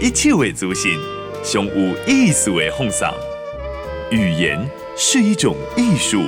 [0.00, 0.92] 一切为中心，
[1.42, 3.14] 胸无艺术为奉上。
[4.10, 6.20] 语言是一种艺术，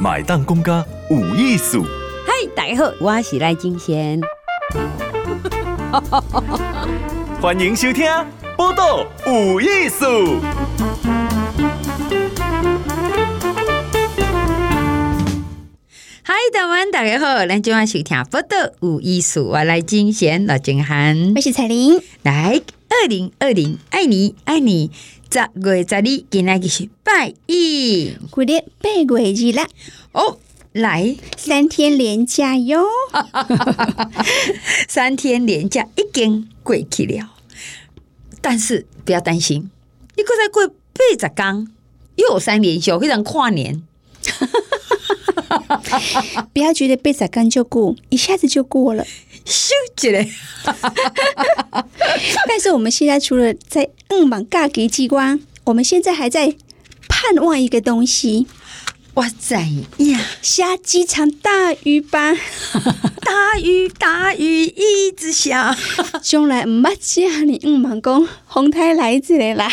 [0.00, 1.84] 买单公家有艺术。
[2.26, 4.18] 嗨，大家好，我是赖金贤。
[7.40, 8.06] 欢迎收听
[8.56, 10.06] 《报道有艺术》。
[16.54, 22.00] 嗨，大家晚，大家好，咱今晚收听《报道有艺术》，我来金贤，老金涵，我是彩玲。
[22.22, 24.92] 来，二零二零，爱你爱你，
[25.28, 29.66] 十月十二，今仔日是拜一，过了八月日了。
[30.12, 30.38] 哦，
[30.70, 32.84] 来三天连假哟，
[34.88, 37.30] 三天连假已经过去了，
[38.40, 39.68] 但是不要担心，
[40.16, 40.74] 你搁再过八
[41.10, 41.66] 十天，
[42.14, 43.82] 又有三连休，非常跨年。
[46.52, 49.04] 不要觉得被宰干就过，一下子就过了，
[49.44, 50.30] 休息嘞。
[52.48, 56.54] 但是我们现在除了在嗯忙尬给机关，我们现在还在
[57.08, 58.46] 盼望一个东西。
[59.14, 59.56] 哇塞
[59.98, 60.20] 呀！
[60.42, 62.34] 下几场大雨吧，
[63.22, 65.78] 大雨大雨一直下，
[66.20, 69.70] 将来唔捌家你嗯忙讲红台来之类啦。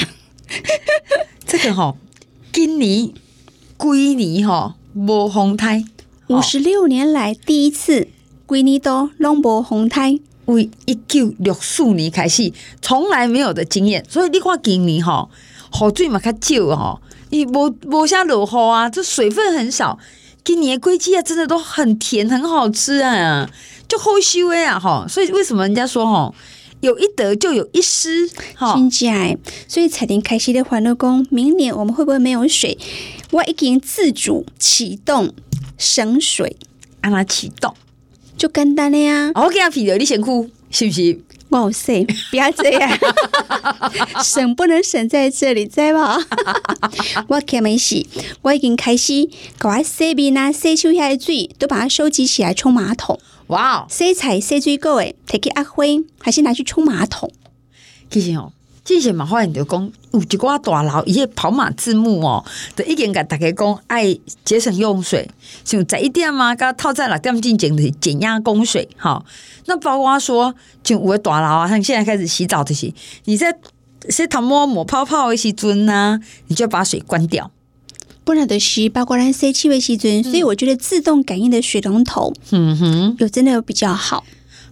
[1.47, 1.97] 这个哈、哦，
[2.53, 3.11] 今年
[3.77, 4.75] 归年哈。
[4.93, 5.83] 无风台，
[6.27, 8.07] 五十六年来第一次，
[8.45, 14.05] 规年都拢无风台，为一九六四年开始，从来没有的经验。
[14.09, 15.29] 所以你看今年吼，
[15.73, 19.97] 雨水嘛较少哈，伊无无啥落雨啊，这水分很少。
[20.43, 23.49] 今年的果子啊，真的都很甜，很好吃啊，
[23.87, 25.05] 就好收的啊吼。
[25.07, 26.33] 所以为什么人家说哈，
[26.81, 28.75] 有一得就有一失哈？
[28.75, 29.37] 真假？
[29.67, 32.77] 所以彩玲开始的欢乐宫，明年我们会不会没有水？
[33.31, 35.33] 我已经自主启动
[35.77, 36.57] 省水，
[37.01, 37.73] 让它启动
[38.35, 39.31] 就简单了呀。
[39.35, 41.19] 我给他皮的，你先哭是不是？
[41.49, 42.97] 哇塞，不要这样，
[44.23, 46.17] 省不能省在这里，知道吗？
[47.27, 48.07] 我可没洗，
[48.41, 53.19] 我已经开始搞洗面啊、洗手下的水都把它收集起来冲马桶。
[53.51, 57.29] 哇，洗菜洗最够诶，take 阿辉还是拿去冲马桶？
[58.09, 58.53] 其实哦。
[58.83, 62.43] 之前嘛，发现就讲有一寡大楼，伊个跑马字幕哦，
[62.75, 65.29] 就已经甲大家讲爱节省用水，
[65.63, 69.23] 像十一点啊，甲透早六点进前就是减压供水，哈。
[69.65, 72.93] 那包括说，像有的大楼啊，像现在开始洗澡的时候，
[73.25, 73.55] 你在
[74.09, 77.51] 洗头毛抹泡泡的时阵啊，你就要把水关掉。
[78.23, 84.23] 不然的是包括咱洗气味细菌，所以我觉得自动感应的水龙头，嗯哼，有真的有比较好。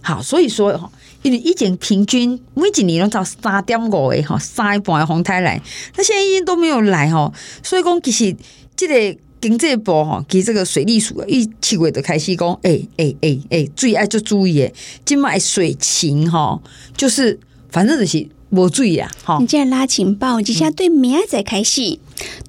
[0.02, 0.90] 好，所以说
[1.22, 5.60] 因为以前平均每一年拢到三点五个哈，三半的风胎来，
[5.96, 7.30] 那现在已经都没有来哈，
[7.62, 8.34] 所以讲其实
[8.74, 14.72] 这个经济部哈，其实这个水利署一七月就开始讲，哎哎哎哎，注意爱就注意诶，
[15.04, 16.58] 今麦水情哈，
[16.96, 19.38] 就是反正就是无水啊哈。
[19.40, 21.98] 你现在拉警报，即下来对明仔开始，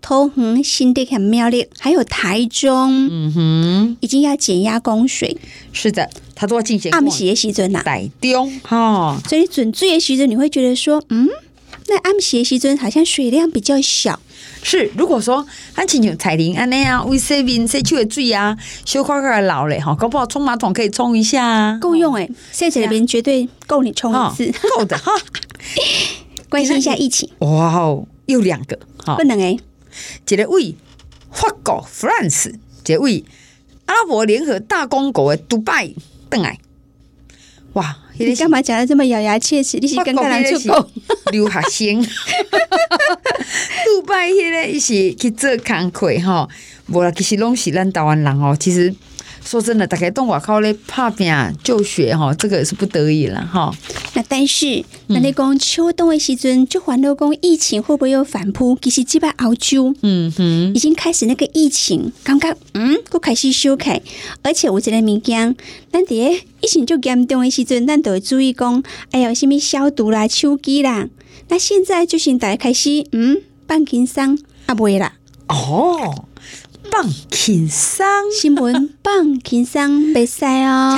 [0.02, 5.38] 桃园、新店、苗栗，还有台中，嗯哼，已经要减压供水，
[5.72, 6.10] 是的。
[6.34, 11.30] 他都要进行暗时的时阵呐，台中哈，所以准水的时阵，你会觉得说，嗯，
[11.88, 14.20] 那暗时的时阵好像水量比较小。
[14.64, 15.46] 是，如果说
[15.76, 25.12] 安亲像彩铃安那样为洗面洗手的水啊，小块块老嘞哈，搞不好冲马桶可以冲一下啊，够用哎，现在这边绝对够你冲一次，够的 哈。
[26.50, 28.78] 关心一下疫情，哇哦，又两个，
[29.18, 29.58] 不能哎，
[30.28, 30.76] 一个为
[31.32, 32.54] 法国 France，
[32.86, 33.24] 一个为
[33.86, 35.92] 阿拉伯联合大公国的杜拜。
[36.30, 36.58] 邓来，
[37.74, 37.98] 哇！
[38.18, 39.80] 你干嘛讲的这么咬牙切齿？
[39.80, 40.90] 你是刚刚来出国
[41.32, 42.02] 留学生，
[43.86, 46.48] 杜拜迄个一起去做工课哈，
[46.88, 48.94] 无啦，其实拢是咱台湾人哦，其实。
[49.44, 53.74] 说真的，大家都外口咧打拼就学哈，这个也是不得已了哈。
[54.14, 58.78] 那但是，那你讲秋冬的时阵，就环流讲疫情会不会有反扑？
[58.82, 64.02] 其实几摆澳洲，嗯哼，已经开始那个疫情刚刚嗯，都开始修改，
[64.42, 65.56] 而且有一个物件，
[65.92, 66.14] 咱伫
[66.62, 71.08] 疫情就严重的时阵，咱都会注意讲，哎呀，什么消毒啦、手机啦。
[71.50, 75.14] 那现在就是大家开始嗯，放轻松啊，不会啦，
[75.48, 76.26] 哦。
[76.92, 78.06] 放轻松，
[78.38, 80.94] 新闻放轻松，别塞哦。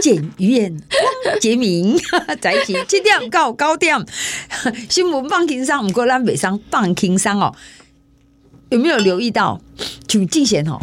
[0.00, 0.80] 简于晏、
[1.24, 1.98] 汪洁民
[2.40, 4.06] 在一起，七点到九点，
[4.88, 7.52] 新闻放轻松，不过咱北上放轻松哦。
[8.70, 9.60] 有没有留意到？
[10.06, 10.78] 就之前哦，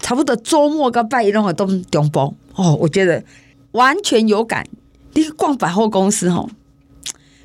[0.00, 3.24] 差不多周末跟拜一拢都中播哦，我觉得
[3.72, 4.66] 完全有感。
[5.14, 6.50] 你逛百货公司哦，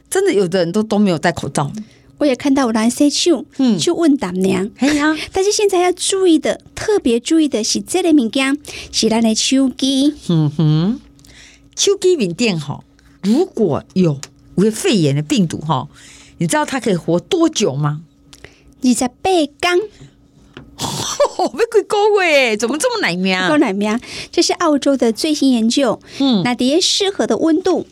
[0.09, 1.71] 真的有的人都都没有戴口罩。
[2.19, 8.57] 我也看到有人洗手，嗯，去问大娘，哎呀， 但是现在要注意的，特别注意的是这类物件，
[8.91, 10.99] 是咱的手机，嗯哼，
[11.75, 12.83] 手机面店哈，
[13.23, 14.19] 如果有
[14.57, 15.87] 有肺炎的病毒哈，
[16.37, 18.01] 你知道它可以活多久吗？
[18.81, 19.79] 你在背刚。
[21.37, 23.49] 哦，被鬼勾哎，怎么这么奶喵？
[23.49, 23.99] 够奶喵，
[24.31, 25.99] 这是澳洲的最新研究。
[26.19, 27.85] 嗯，那底下适合的温度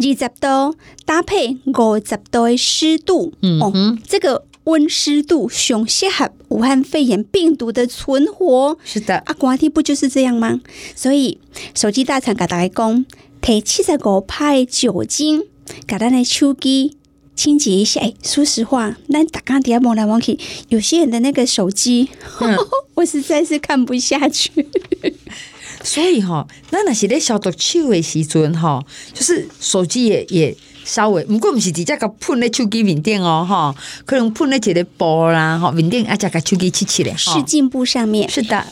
[0.00, 3.32] 二十度搭配五十度的湿度。
[3.42, 8.76] 嗯哦，这个温湿度熊适合武汉肺炎病毒的存活。
[8.84, 10.60] 是的，啊，瓜地不就是这样吗？
[10.96, 11.38] 所以
[11.74, 13.04] 手机大厂给大家讲，
[13.40, 15.44] 提七十五派酒精，
[15.86, 16.96] 给咱的手机。
[17.36, 20.38] 清洁一下，哎，说实话，那打刚底下摸来摸去，
[20.68, 22.10] 有些人的那个手机，
[22.40, 22.54] 嗯、
[22.96, 24.50] 我实在是看不下去。
[25.82, 28.84] 所以哈，那那些在消毒手的时阵哈，
[29.14, 33.74] 就是手机也也稍微，不过不是直接个喷咧手机面顶哦，哈，
[34.04, 38.28] 可能喷咧一个布啦，哈，面顶啊，加个手机漆漆的，是进步上面。
[38.28, 38.66] 是的，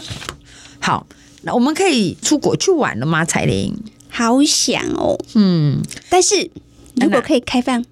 [0.81, 1.07] 好，
[1.43, 3.25] 那我们可以出国去玩了吗？
[3.25, 3.77] 彩玲，
[4.11, 6.51] 好想哦，嗯，但是
[6.97, 7.85] 如果可以开放。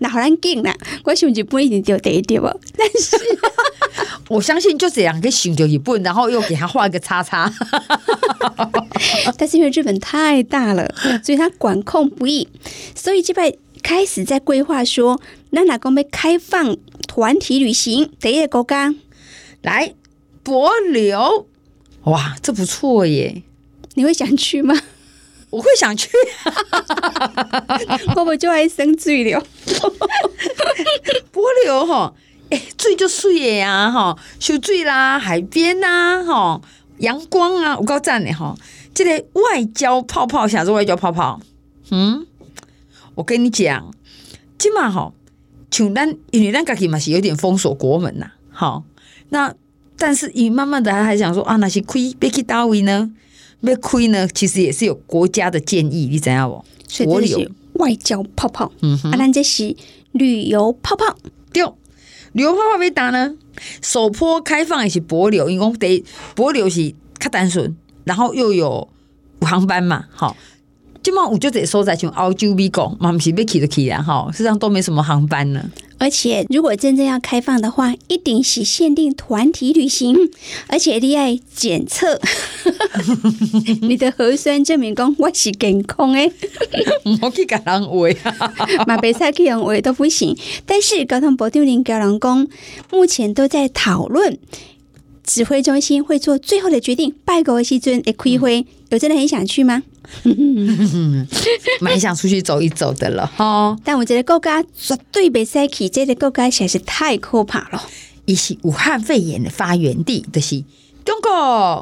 [0.00, 2.54] 那好难讲啦，我想日本一定就第一点吧。
[2.76, 3.16] 但 是
[4.28, 7.52] 我相信就这样可以想就日本，然后又给他画一个叉叉。
[9.38, 12.48] 但是因为日本太大了，所以它管控不易，
[12.94, 15.20] 所以这边开始在规划说，
[15.50, 16.76] 那哪个没开放
[17.06, 18.10] 团体旅行？
[18.20, 18.94] 第一个国家
[19.62, 19.94] 来
[20.44, 21.46] 帛琉，
[22.04, 23.42] 哇，这不错耶！
[23.94, 24.74] 你会想去吗？
[25.50, 26.08] 我会想去，
[28.16, 29.42] 我不就爱生水了。
[31.32, 32.12] 帛琉哈，
[32.50, 36.60] 哎，水就水呀哈，秀水啦，海边呐哈，
[36.98, 38.54] 阳光啊，我够赞的哈。
[38.92, 41.40] 这个外交泡泡，想说外交泡泡，
[41.90, 42.26] 嗯，
[43.14, 43.94] 我跟你讲，
[44.58, 45.12] 今嘛哈，
[45.70, 48.84] 像咱因为咱家己嘛是有点封锁国门呐，好，
[49.28, 49.54] 那
[49.98, 53.12] 但是你慢慢的还想说啊，那些亏别去到位呢？
[53.60, 56.64] 被亏呢，其实也是有国家的建议，你知道不？
[56.88, 59.76] 帛琉外交泡泡，嗯哼，啊，咱这是
[60.12, 61.16] 旅游泡泡，
[61.52, 61.62] 对，
[62.32, 63.34] 旅游泡泡被打呢。
[63.82, 66.04] 首波开放也是帛琉，因为得
[66.34, 68.88] 帛琉是较单纯，然后又有
[69.40, 70.36] 航班嘛，好，
[71.02, 75.70] 基本上我就得收在像澳洲、美国，嘛不是要去就去啦，哈，实际上都没什么航班呢。
[75.98, 80.14] 而且，如果真正要开放的话，一定是限定团体旅行，
[80.68, 82.20] 而且你爱检测
[83.82, 86.30] 你的核酸证明，讲我是健康诶。
[87.22, 88.16] 我去甲人喂，
[88.86, 90.36] 马贝赛去人喂都不行。
[90.64, 92.46] 但是交通部长林佳龙讲，
[92.90, 94.38] 目前都在讨论，
[95.24, 97.14] 指挥中心会做最后的决定。
[97.24, 99.82] 拜个时阵会开会，有真的很想去吗？
[101.80, 107.82] 蛮想出去走一走的了哈，但我觉得国家绝对别塞去，这个国家实在是太可怕了。
[108.24, 110.64] 一是武汉肺炎的发源地，就是
[111.04, 111.30] 中国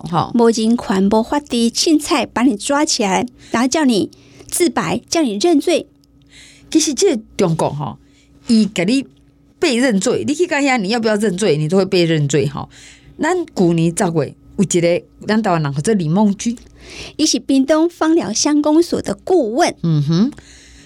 [0.02, 4.10] 哈，魔镜传播发的青菜把你抓起来，然后叫你
[4.46, 5.86] 自白，叫你认罪。
[6.70, 7.98] 其实这中国哈，
[8.48, 9.06] 伊给你
[9.58, 12.68] 被认罪，你去看一下你要不要认罪，你都会被认罪哈。
[13.18, 16.56] 咱古年早过，有一个咱台湾人叫做李梦君。
[17.16, 19.74] 伊是屏东芳疗乡公所的顾问。
[19.82, 20.32] 嗯哼，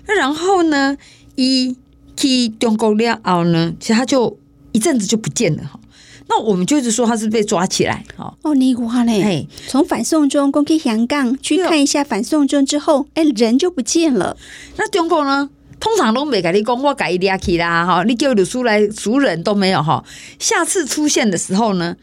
[0.06, 0.96] 那然后呢，
[1.34, 1.76] 一
[2.16, 4.38] 去中国了后呢，其实他就
[4.72, 5.80] 一阵子就不见了哈。
[6.28, 8.36] 那我们就是说他是被抓起来哈。
[8.42, 9.22] 哦，你话嘞？
[9.22, 14.36] 嘿，从反送中攻击香港去看一下反送中之后，哎，人就不见了。
[14.76, 20.04] 那中国呢，通常都没跟你讲，我改一下去啦哈，你叫你出来赎人都没有哈。
[20.38, 21.96] 下次出现的时候呢，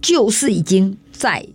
[0.00, 1.46] 就是已经在。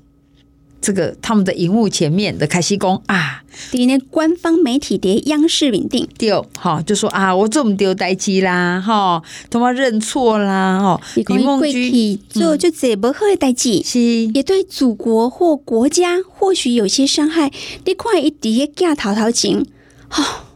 [0.85, 14.01] 这个他们的荧幕前面的凯西公啊，今天官方媒体的央视稳定丢哈，就说啊，我这么丢代机啦哈，他妈认错啦哈，李孟居做就这不好的代机，是
[14.33, 17.49] 也对祖国或国家或许有些伤害。
[17.85, 19.65] 你看一滴假逃逃情，
[20.09, 20.47] 哈，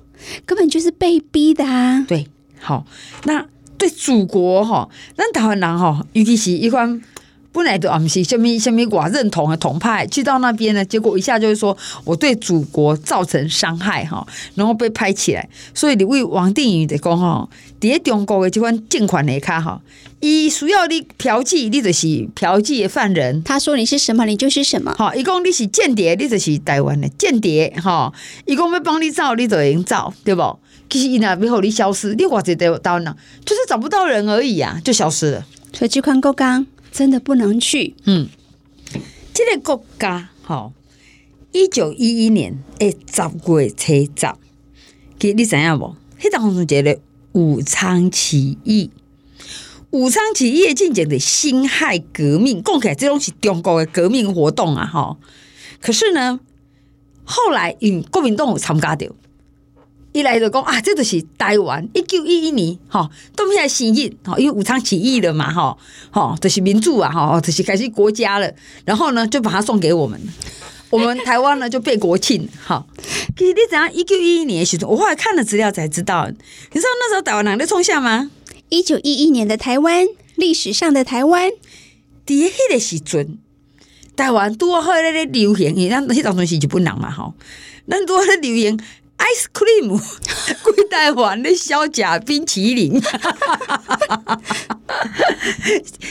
[0.45, 2.03] 根本就是被逼的啊。
[2.05, 2.27] 对，
[2.59, 2.85] 好，
[3.23, 7.01] 那对祖国哈，那台湾人哈，尤其是一款。
[7.51, 14.25] 本来都不是什么什么我认同的同派，去到那边呢，结果一下就是说我对祖国造成伤害哈，
[14.55, 15.49] 然后被拍起来。
[15.73, 17.49] 所以你为王定宇的讲哈，
[17.81, 19.81] 在中国的这款政权来看哈，
[20.19, 23.41] 伊需要你嫖妓，你就是嫖妓的犯人。
[23.41, 24.93] 他说你是什么，你就是什么。
[24.95, 28.13] 好，一共你是间谍，你就是台湾的间谍哈。
[28.45, 30.59] 一共要帮你造，你就能造，对不？
[30.89, 35.45] 其实伊那背后你消失，你或者得到呢，就是找不到人而已啊，就消失了。
[35.73, 36.65] 所以这款够刚。
[36.97, 37.93] 真的不能去。
[38.05, 38.27] 嗯，
[39.31, 40.73] 这个国家，吼，
[41.51, 44.33] 一九一一年诶，十月七十，
[45.19, 45.95] 给你知影不？
[46.19, 46.97] 迄当中节的
[47.33, 48.89] 武昌起义，
[49.91, 55.17] 武昌起义进行的辛亥革命，讲起来这种是中国的革命活动啊，吼。
[55.79, 56.39] 可是呢，
[57.23, 59.05] 后来因国民党有参加到。
[60.17, 65.77] 一来就讲啊，这就是台湾一九一一年哈，都现在新义哈，因为武昌起义了嘛哈，
[66.09, 68.51] 哈，就是民主啊吼，就是开始国家了，
[68.83, 70.19] 然后呢就把它送给我们，
[70.89, 72.85] 我们台湾呢就变国庆哈。
[73.37, 78.31] 其实你怎样一九一一年的时候，我后来看了资料才知道，你知道那时候台湾哪里冲下吗？
[78.69, 81.51] 一九一一年的台湾，历史上的台湾，
[82.25, 83.37] 第一个时阵，
[84.15, 87.33] 台湾多好那个流行，你那那当中是日本人嘛哈，
[87.85, 88.79] 那多咧流行。
[89.17, 89.89] Ice cream，
[90.63, 93.01] 贵台湾的小假冰淇淋。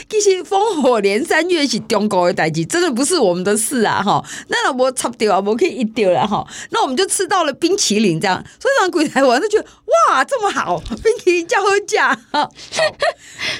[0.09, 4.01] 其实烽火连三月是中国的代志，真的不是我们的事啊！
[4.01, 6.45] 哈，那我插掉啊，我可以一丢了哈。
[6.71, 9.65] 那我们就吃到了冰淇淋，这样，所以让贵台湾就觉得
[10.09, 12.13] 哇，这么好， 冰淇淋叫好价。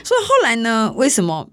[0.04, 1.50] 所以后来呢，为什么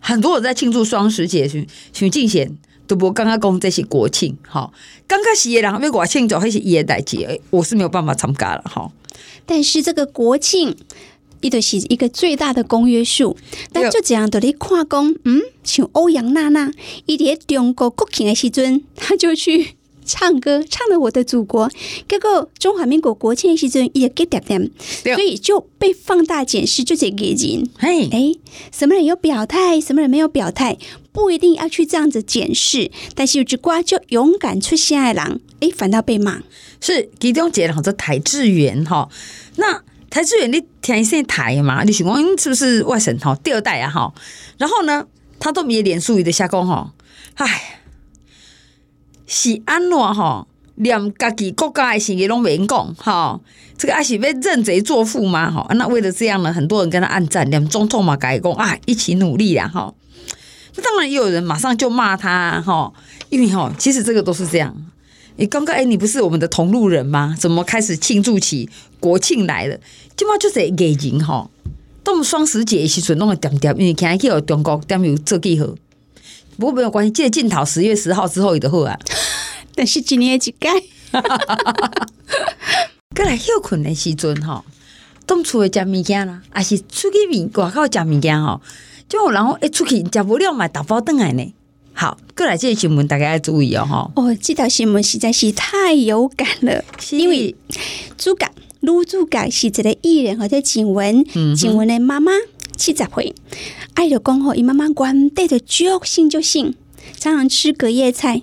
[0.00, 2.56] 很多人在庆祝双十节时，徐静贤？
[2.86, 4.72] 都不刚刚讲这是国庆，吼，
[5.06, 8.90] 刚开始也然后为国庆做还是耶诞节，我是没有办法参加了，哈。
[9.46, 10.76] 但是这个国庆，
[11.40, 13.36] 伊就是一个最大的公约数，
[13.72, 16.70] 但就这样的你看讲，嗯，像欧阳娜娜，
[17.06, 19.76] 伊在中国国庆的时阵，他就去。
[20.04, 21.70] 唱歌唱了我的祖国，
[22.08, 24.70] 结果中华民国国庆时阵也给点点，
[25.02, 28.34] 所以就被放大检视，就这个人，哎哎，
[28.70, 30.76] 什么人有表态，什么人没有表态，
[31.12, 36.42] 不一定要去这样子检视，但是有句话就勇敢出现爱郎，哎，反倒被骂。
[36.80, 39.08] 是其中一个人叫做邰智源哈，
[39.56, 44.14] 那台智远你听一声台嘛，你想讲是不是外省哈第二代啊哈？
[44.58, 45.06] 然后呢，
[45.40, 46.92] 他都没脸书里的下工哈，
[47.36, 47.80] 哎。
[49.26, 50.46] 是安怎吼？
[50.76, 53.40] 连家己国家的事情拢免讲吼，
[53.78, 55.48] 这个还是要认贼作父吗？
[55.48, 59.94] 吼，那为了这样呢，很多人跟他暗战，连总统嘛改讲啊，一起努力啦吼。
[60.74, 62.92] 那当然也有人马上就骂他吼，
[63.28, 64.74] 因为吼，其实这个都是这样。
[65.36, 67.36] 你刚刚哎，你不是我们的同路人吗？
[67.38, 69.78] 怎么开始庆祝起国庆来了？
[70.16, 71.52] 今嘛就是艺人吼，
[72.02, 75.68] 到双十节时阵弄个点点，因为看起有中国点有做记号。
[76.56, 78.98] 不过没有关系，这个镜头十月十号之后就好啊。
[79.74, 80.70] 但是今年一改，
[83.14, 84.64] 过来休困的时阵哈，
[85.26, 88.60] 当厝的食物件啦，还是出去面外口食物件吼，
[89.08, 91.52] 就然后一出去食不了嘛，打包回来呢。
[91.92, 94.10] 好，过来这个新闻大家要注意哦哈。
[94.14, 97.54] 哦，这条新闻实在是太有感了，是因为
[98.16, 98.48] 主角
[98.80, 101.24] 女主角是一个艺人，或者静雯，
[101.56, 102.32] 静雯的妈妈。
[102.76, 103.34] 七十岁，
[103.94, 106.74] 爱着讲吼，伊妈妈关带着就信就信，
[107.18, 108.42] 常常吃隔夜菜。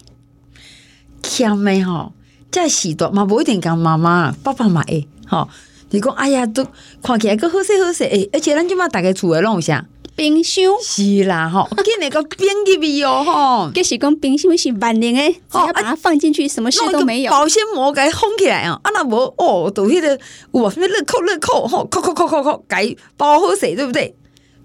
[1.21, 2.13] 甜妹吼，
[2.49, 5.47] 这时代嘛，不一定讲妈妈，爸爸嘛会吼。
[5.93, 6.65] 你讲哎呀，都
[7.03, 9.85] 看起来个好势好势诶，而且咱即马大家厝诶拢有啥
[10.15, 10.63] 冰箱？
[10.81, 17.31] 是啦吼， 见那个冰入去哦吼，计是讲冰箱是万能诶，只要把它放进去，什么事都没有。
[17.31, 20.17] 保鲜膜给封起来哦，啊那无哦，都迄个
[20.53, 24.15] 有啊，什么乐扣乐扣吼，扣扣扣扣扣，给包好势，对不对？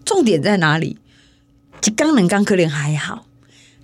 [0.06, 0.96] 重点在哪里？
[1.84, 3.26] 一缸两缸可能还好，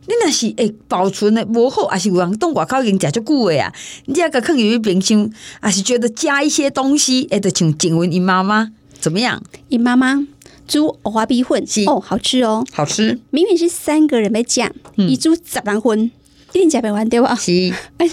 [0.07, 3.73] 你那是诶保存的无好，还是有人冻外口已经食足久诶啊？
[4.07, 9.43] 你这个放入冰箱，还是觉得加一些东西，诶，得像静雯伊妈妈怎么样？
[9.69, 10.27] 伊妈妈
[10.67, 13.21] 煮蚵仔米粉是哦，好吃哦，好吃。
[13.31, 16.11] 明明是三个人要讲，伊煮十人份，
[16.53, 17.35] 一定食不完对吧？
[17.37, 18.09] 是，哎，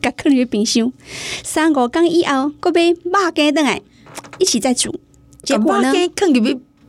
[0.00, 0.92] 甲放入冰箱，
[1.42, 3.80] 三五天以后，搁买肉羹回来
[4.38, 5.00] 一起再煮，
[5.42, 5.92] 结果呢？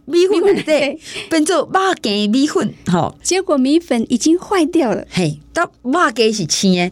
[0.05, 5.05] 米粉对，变做肉羹米粉，吼，结果米粉已经坏掉了。
[5.09, 6.91] 嘿，到肉羹是青的，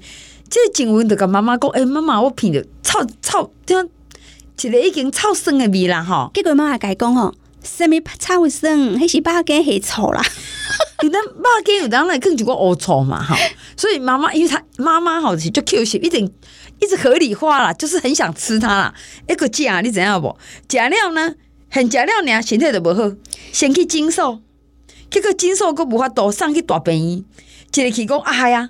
[0.50, 3.88] 这静文就跟妈妈讲：“诶、欸，妈妈，我闻着臭臭，这样
[4.62, 8.80] 一个已经臭酸的味啦，吼。”结果妈妈改讲：“吼，什么臭酸？
[9.00, 10.24] 迄是肉羹很臭啦？
[11.04, 13.36] 你那肉羹有当来更几个恶臭嘛，吼。
[13.76, 16.24] 所以妈妈，因为她妈妈好就 Q 是，一点
[16.80, 18.94] 一直合理化啦，就是很想吃它啦。
[19.28, 20.38] 一个假，你怎样不？
[20.70, 21.36] 假料呢？”
[21.74, 23.10] 很食了呢，身体就不好，
[23.54, 24.42] 先去诊所，
[25.10, 26.94] 结果诊所阁无法度送去大病
[27.74, 28.70] 院，一个去讲啊呀，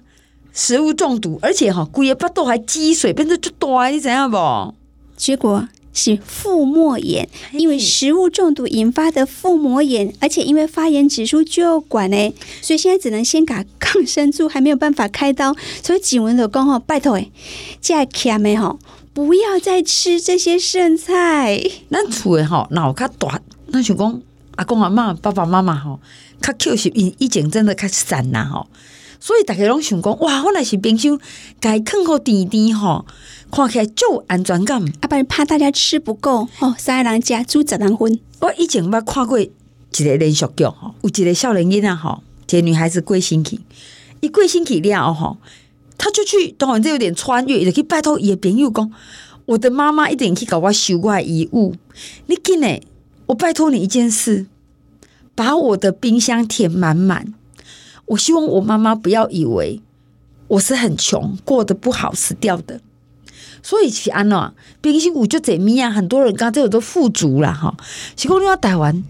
[0.54, 4.76] 食物中毒，而且哈，规个巴肚还积水，变得足大，你知影无？
[5.18, 15.56] 结果是腹膜炎，因为食物中毒引发的腹膜炎，而且因为发炎指数就管呢，所以现在只能先打抗生素，还没有办法开刀。
[15.82, 17.32] 所以景文就讲吼，拜托诶，
[17.82, 18.78] 这欠的吼。
[19.14, 21.62] 不要再吃这些剩菜。
[21.90, 23.42] 咱厝诶吼，脑较大，
[23.72, 24.22] 咱想讲
[24.56, 26.00] 阿公阿嬷、爸爸妈妈吼，
[26.42, 28.68] 较 Q 是以以前真的较散呐吼，
[29.20, 31.20] 所以大家拢想讲哇，我那是冰箱
[31.60, 33.06] 该啃好甜甜吼，
[33.52, 34.82] 看起来就有安全感。
[35.02, 38.20] 阿爸怕大家吃不够哦，三个人家煮十人份。
[38.40, 43.60] 我以前捌看过一个连续剧吼，有一个少年囡仔吼，一个女孩子过身去，
[44.22, 45.36] 伊过身去了吼。
[46.04, 48.92] 他就去，当然这有点穿越，就去拜托伊的朋友讲，
[49.46, 51.76] 我的妈妈一定去搞我收我的遗物。
[52.26, 52.82] 你紧呢？
[53.28, 54.48] 我拜托你一件事，
[55.36, 57.36] 把我的冰箱填满满。
[58.08, 59.80] 我希望我妈妈不要以为
[60.48, 62.82] 我是很穷，过得不好，死掉的。
[63.62, 67.78] 所以是安怎，冰箱有就这么样，很多人刚才有都富足了哈。
[68.16, 69.04] 结果你要台湾，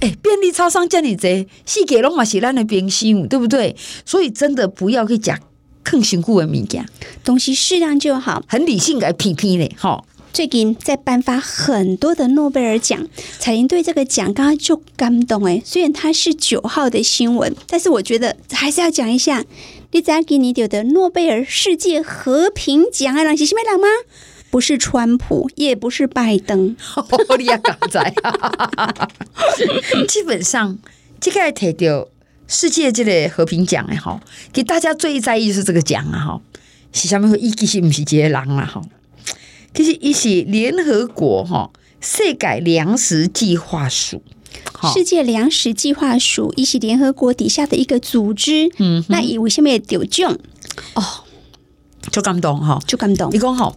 [0.00, 3.74] 哎，便利超商叫你这细给拢嘛是咱的冰箱，对不对？
[4.04, 5.40] 所以真的不要去讲
[5.84, 6.84] 更辛苦的物件，
[7.22, 10.02] 东西适量就好，很理性的批评嘞哈。
[10.32, 13.06] 最近在颁发很多的诺贝尔奖，
[13.38, 15.62] 彩玲对这个奖刚刚就感动哎。
[15.64, 19.44] 虽然它是九号的新闻，但是我觉得还是要讲一下。
[19.92, 23.86] 你知道给你丢的诺贝尔世界和平奖啊，人是什么人吗？
[24.50, 26.74] 不是川普，也不是拜登。
[27.38, 28.12] 你也搞在，
[30.08, 30.76] 基本上
[31.20, 32.08] 这个提到
[32.46, 34.20] 世界这个和平奖哎哈，
[34.52, 36.40] 给大家最在意是这个奖啊哈，
[36.92, 37.36] 是什么？
[37.38, 38.82] 一其实不是这个人啊哈。
[39.74, 41.70] 其实，伊是联合国哈
[42.00, 44.22] 世界粮食计划署，
[44.94, 48.70] 世界粮食计划署，伊是联合国底下的一个组织。
[48.78, 50.38] 嗯，那以为什么也得奖？
[50.94, 51.02] 哦，
[52.12, 53.32] 就感动哈，就感动。
[53.32, 53.76] 你讲吼，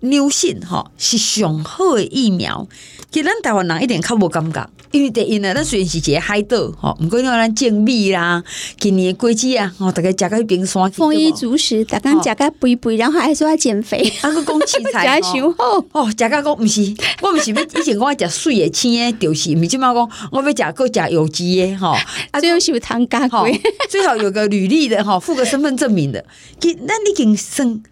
[0.00, 2.68] 牛性哈是上好的疫苗，
[3.10, 4.68] 其实咱台湾人一点较无感觉。
[4.92, 8.42] 因为第一呢，咱虽然是一个海岛，吼，毋过你话咱种米啦，
[8.78, 15.84] 今年的果子啊，吼，逐个食个冰山，丰衣足食，大家食个肥肥，然后还说要减肥，啊，个讲青菜， 食伤好。
[15.92, 21.96] 哦，食个讲毋是，我毋是要以前我爱食水的、青的，就是毋是即马讲我要食个食有机的，吼，
[22.30, 23.60] 啊，最后是有糖加贵，
[23.90, 26.24] 最好有个履历的，吼，附个身份证明的，
[26.60, 27.82] 其咱已经算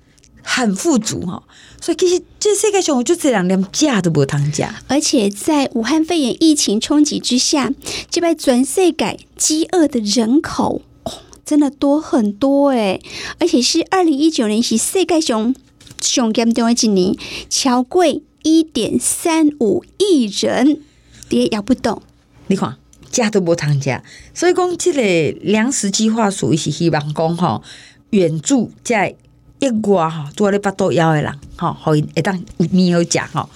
[0.42, 1.42] 很富足，哈。
[1.84, 7.70] 所以其实这世界上就这两连价都无通食，而且在武汉肺炎疫情冲击之下，
[8.08, 11.12] 这边全世界饥饿的人口哦，
[11.44, 13.02] 真的多很多诶，
[13.38, 15.54] 而且是二零一九年是世界上
[16.00, 17.14] 上严重的一年，
[17.50, 18.06] 超过
[18.42, 20.80] 一点三五亿人，
[21.28, 22.00] 你也咬不动。
[22.46, 22.78] 你看，
[23.10, 24.00] 价都无通食，
[24.32, 27.62] 所以讲这个粮食计划属于是希望讲吼，
[28.08, 29.16] 援助在。
[29.58, 33.48] 一挂哈，做咧巴肚枵诶人，吼，互伊会当有面好食吼。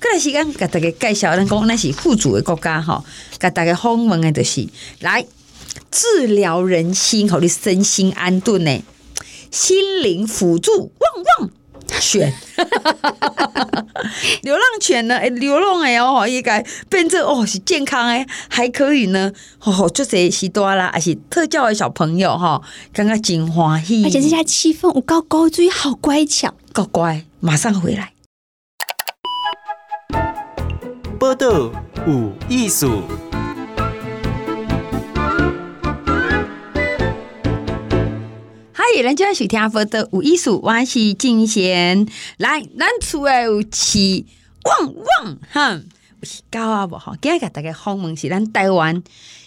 [0.00, 3.04] 过来时间，甲大家介绍，咱讲咱是富足诶国家吼，
[3.38, 4.68] 甲大家访问诶就是
[5.00, 5.24] 来
[5.90, 8.84] 治疗人心，互你身心安顿诶，
[9.50, 11.50] 心灵辅助旺旺
[12.00, 12.32] 犬。
[14.42, 15.16] 流浪犬呢？
[15.16, 19.32] 诶，流浪哎哦，应该变成哦是健康诶，还可以呢。
[19.62, 22.60] 哦，就是许多啦，还是特教的小朋友哈，
[22.92, 24.04] 刚刚真欢喜。
[24.04, 28.12] 而且这家气氛，我高高追，好乖巧，够乖，马上回来。
[31.18, 31.70] 报道
[32.06, 33.02] 有艺术。
[38.86, 42.06] 嗨，咱今日收听报道有艺术，我是静贤。
[42.36, 44.26] 来，咱厝诶有饲
[44.62, 45.80] 旺旺哈，
[46.22, 47.16] 是狗啊无吼？
[47.18, 49.02] 今日给大家访问是咱台湾。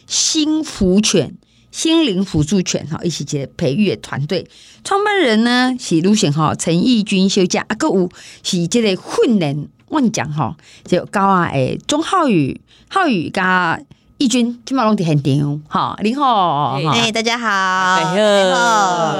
[0.07, 1.35] 心福犬、
[1.69, 4.49] 心灵辅助犬哈，一起接培育的团队，
[4.83, 8.09] 创办人呢是卢贤吼陈义军小姐，啊个有
[8.41, 13.79] 是即个训练，我讲哈就狗啊诶，钟浩宇、浩宇加
[14.17, 15.61] 义军，今嘛拢伫现场。
[15.67, 19.15] 哈，你好，哎，大家好，你好，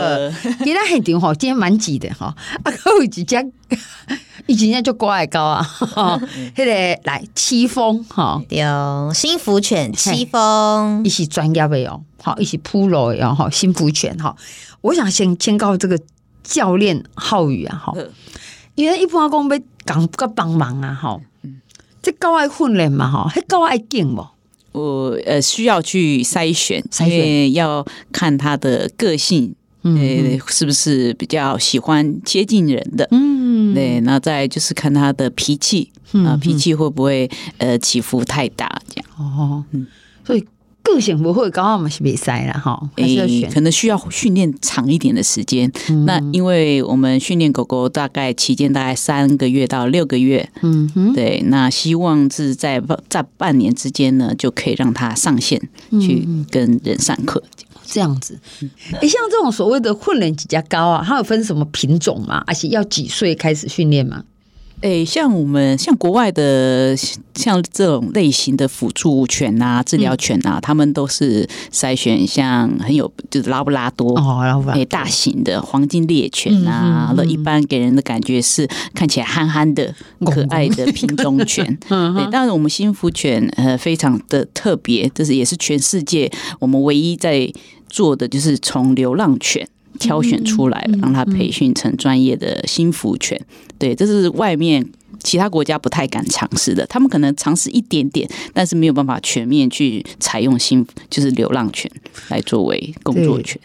[0.63, 2.33] 今天现场哈，今天蛮挤的哈，
[2.63, 3.43] 啊个有几家。
[4.47, 5.62] 以前就国外高啊，
[6.55, 14.36] 迄个来七峰哈，有幸福犬七峰，一起专业的哦，好，一起铺路哟，哈，幸福犬哈，
[14.81, 15.99] 我想先先告这个
[16.41, 17.93] 教练浩宇啊，哈，
[18.73, 21.19] 因为一般讲要讲个帮忙啊，哈，
[22.01, 24.25] 这狗爱训练嘛，哈，还高爱劲不？
[24.78, 29.56] 我呃需要去筛选，因为要看他的个性。
[29.84, 33.08] 呃，是不是比较喜欢接近人的？
[33.12, 35.90] 嗯，对，那再就是看他的脾气
[36.26, 39.06] 啊，脾气会不会呃起伏太大这样？
[39.18, 39.88] 哦，嗯，
[40.26, 40.44] 所以
[40.88, 42.82] 个性不会刚好嘛是比赛了哈，
[43.54, 45.71] 可能需要训练长一点的时间。
[46.06, 55.62] 那因为我们训练狗狗大概期间大概三个月到六个月，嗯哼，对，那希望是在在半年之间呢，就可以让它上线
[56.02, 57.41] 去跟人上课。
[57.89, 58.38] 这样子，
[59.00, 62.43] 诶，像这种所谓的混龄比较高啊，它有分什么品种吗？
[62.45, 64.23] 而且要几岁开始训练吗？
[64.82, 66.96] 诶，像我们像国外的
[67.34, 79.94] 像这种类型的辅助犬啊、治疗犬啊，他们都是筛选像很有就是拉布拉多哦，诶，大型的黄金猎犬啊，那一般给人的感觉是看起来憨憨的、
[80.26, 81.66] 可爱的品种犬。
[81.90, 87.52] 对，但是我们幸福犬呃非常的特别，这是也是全世界我们唯一在
[87.90, 89.68] 做的，就是从流浪犬。
[89.97, 93.39] 挑选出来，让他培训成专业的心福犬。
[93.77, 94.88] 对，这是外面
[95.23, 101.89] 其他国家不太敢尝试的，他们可能尝试一点点，但是没有办法全面去采用新，就是流浪犬
[102.29, 103.60] 来作为工作犬。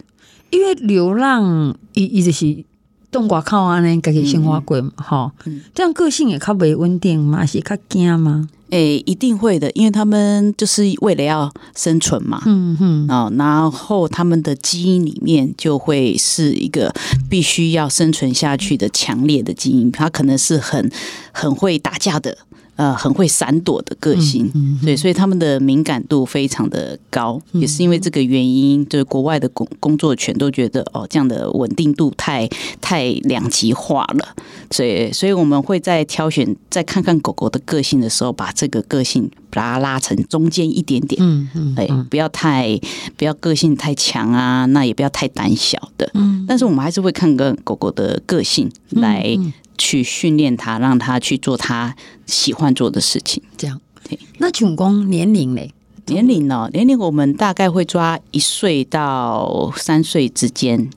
[0.50, 2.64] 因为流浪一一直是
[3.10, 8.48] 动挂靠安，呢，自己生活过嘛，吼、嗯，这样个性也较不稳定嘛，是较惊吗？
[8.72, 16.90] 诶、欸，一定会的，因为他们就是为了要生存嘛，嗯嗯，哦，然后他们的基因里面就会是一个
[17.28, 20.90] 必须要生存下去的强烈的基因，他可能是很
[21.32, 22.38] 很会打架的。
[22.82, 32.48] 呃，很会闪躲的个性，嗯嗯、对，所以他们的敏感度非常的高，嗯、也是因为这个原因，就是国外的工工作犬都觉得哦，这样的稳定度太
[32.80, 34.34] 太两极化了，
[34.72, 42.76] 所以，所以我们会在挑选，再看看狗狗的个性的时候，把这个个性把它拉成中间一点点，嗯嗯，哎、嗯，不要太
[43.16, 49.38] 不要个性太强啊，那也不要太胆小的，嗯，但是我们还是会看个狗狗的个性来。
[49.78, 53.42] 去训练它，让它去做它喜欢做的事情。
[53.56, 54.16] 这样，对。
[54.38, 55.62] 那宠工年龄呢？
[56.06, 56.68] 年龄呢？
[56.72, 60.88] 年龄我们大概会抓一岁到三岁之间。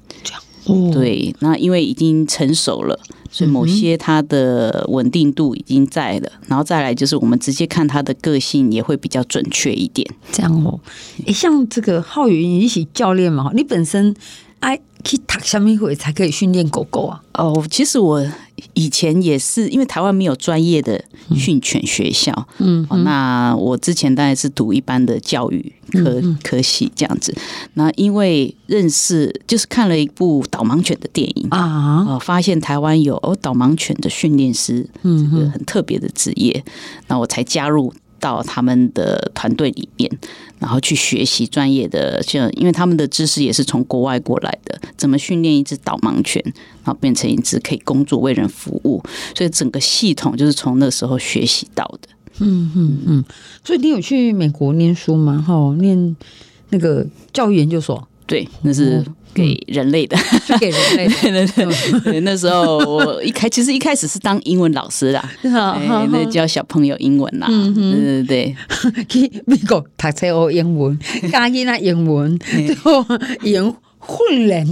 [0.92, 3.00] 对，那因为已经成熟了，
[3.32, 6.32] 所以某些它的稳定度已经在了。
[6.48, 10.08] 然后再来就是我们直接看它的个性也会比较准确一点。
[10.32, 10.80] 这样哦。
[11.26, 14.16] 诶，像这个浩宇一起教练嘛，你本身
[14.60, 14.80] 哎。
[15.06, 17.22] 去读什么会才可以训练狗狗啊？
[17.34, 18.26] 哦，其实我
[18.74, 21.04] 以前也是，因为台湾没有专业的
[21.36, 27.36] 训犬学校，嗯，那我之前当然是读一般的教育科科系这样子。
[27.76, 36.64] 那因为认识，就是看了一部导盲犬的电影啊，发现台湾有哦导盲犬的训练师，嗯，这个很特别的职业，
[37.08, 37.94] 那我才加入。
[38.20, 40.10] 到他们的团队里面，
[40.60, 46.42] 然后去学习专业的，像因为他们的知识也是从国外过来的，怎么训练一只导盲犬，
[46.84, 49.04] 然后变成一只可以工作为人服务，
[49.36, 52.10] 所以整个系统就是从那时候学习到的。
[52.40, 53.26] 嗯嗯嗯，
[53.64, 55.44] 所以你有去美国念书吗？
[55.48, 56.16] 哈，念
[56.70, 58.08] 那个教育研究所？
[58.26, 59.04] 对，那是。
[59.36, 61.14] 给人类的，是给人类的。
[61.22, 67.46] 对对 对，那时候我一开，其实一开始是当英文老师啦， 那教小朋友英文啦。
[67.50, 68.56] 对对对，
[69.10, 70.98] 去美国读册学英文，
[71.30, 73.06] 教囡仔英文，最后
[73.42, 74.66] 用混人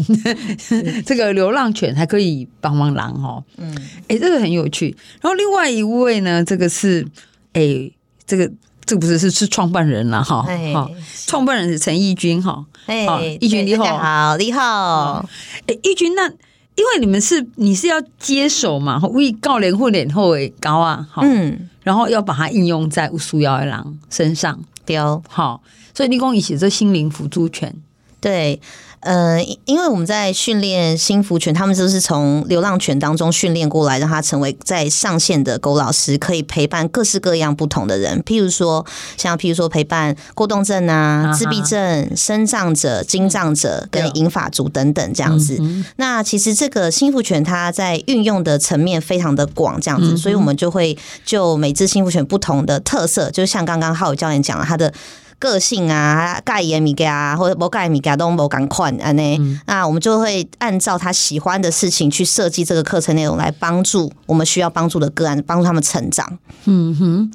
[1.06, 3.44] 这个流浪犬还可以帮忙狼哦。
[3.58, 3.76] 嗯，
[4.08, 4.96] 哎，这个很有趣。
[5.22, 7.06] 然后另外一位呢，这个是
[7.52, 7.92] 哎，
[8.26, 8.50] 这个。
[8.86, 10.92] 这不是是是创办人了哈，好，
[11.26, 15.26] 创办人是陈义军哈，哎，义军你好，好你好，
[15.68, 16.28] 哎，义军那
[16.76, 24.98] 因为你们是你是要接手嘛，为高龄混脸后诶高啊，嗯，然后要把它应用在需要的狼身上，对。
[24.98, 25.62] 哦，好，
[25.94, 27.74] 所以你跟我一起做心灵辅助犬，
[28.20, 28.60] 对。
[29.04, 38.22] 呃，因为我们在训练新福犬，他们就是从流浪犬当中训练过来，让它成为在上线的狗老师，可以陪伴各式各样不同的人。
[38.24, 38.86] 譬如说，
[39.18, 45.62] 像譬如说陪伴过动症啊、自闭症、生障者、精障者跟银发族等等这样子。
[45.98, 54.94] 那其实这个新福犬它在运用的层面非常的广，这样子，所以我们就会就每只心福犬不同的特色，就像刚刚浩宇教练讲了，他的。
[55.40, 59.60] 个性啊，盖伊米加啊，或者不盖米加都无共款安呢。
[59.66, 66.40] 那我们就会按照他喜欢的事情去设计这个课程内容，来帮助我们需要帮助的个案，帮助他们成长。
[66.66, 67.32] 嗯哼，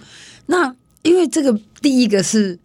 [0.47, 2.59] 那因为这个第一个是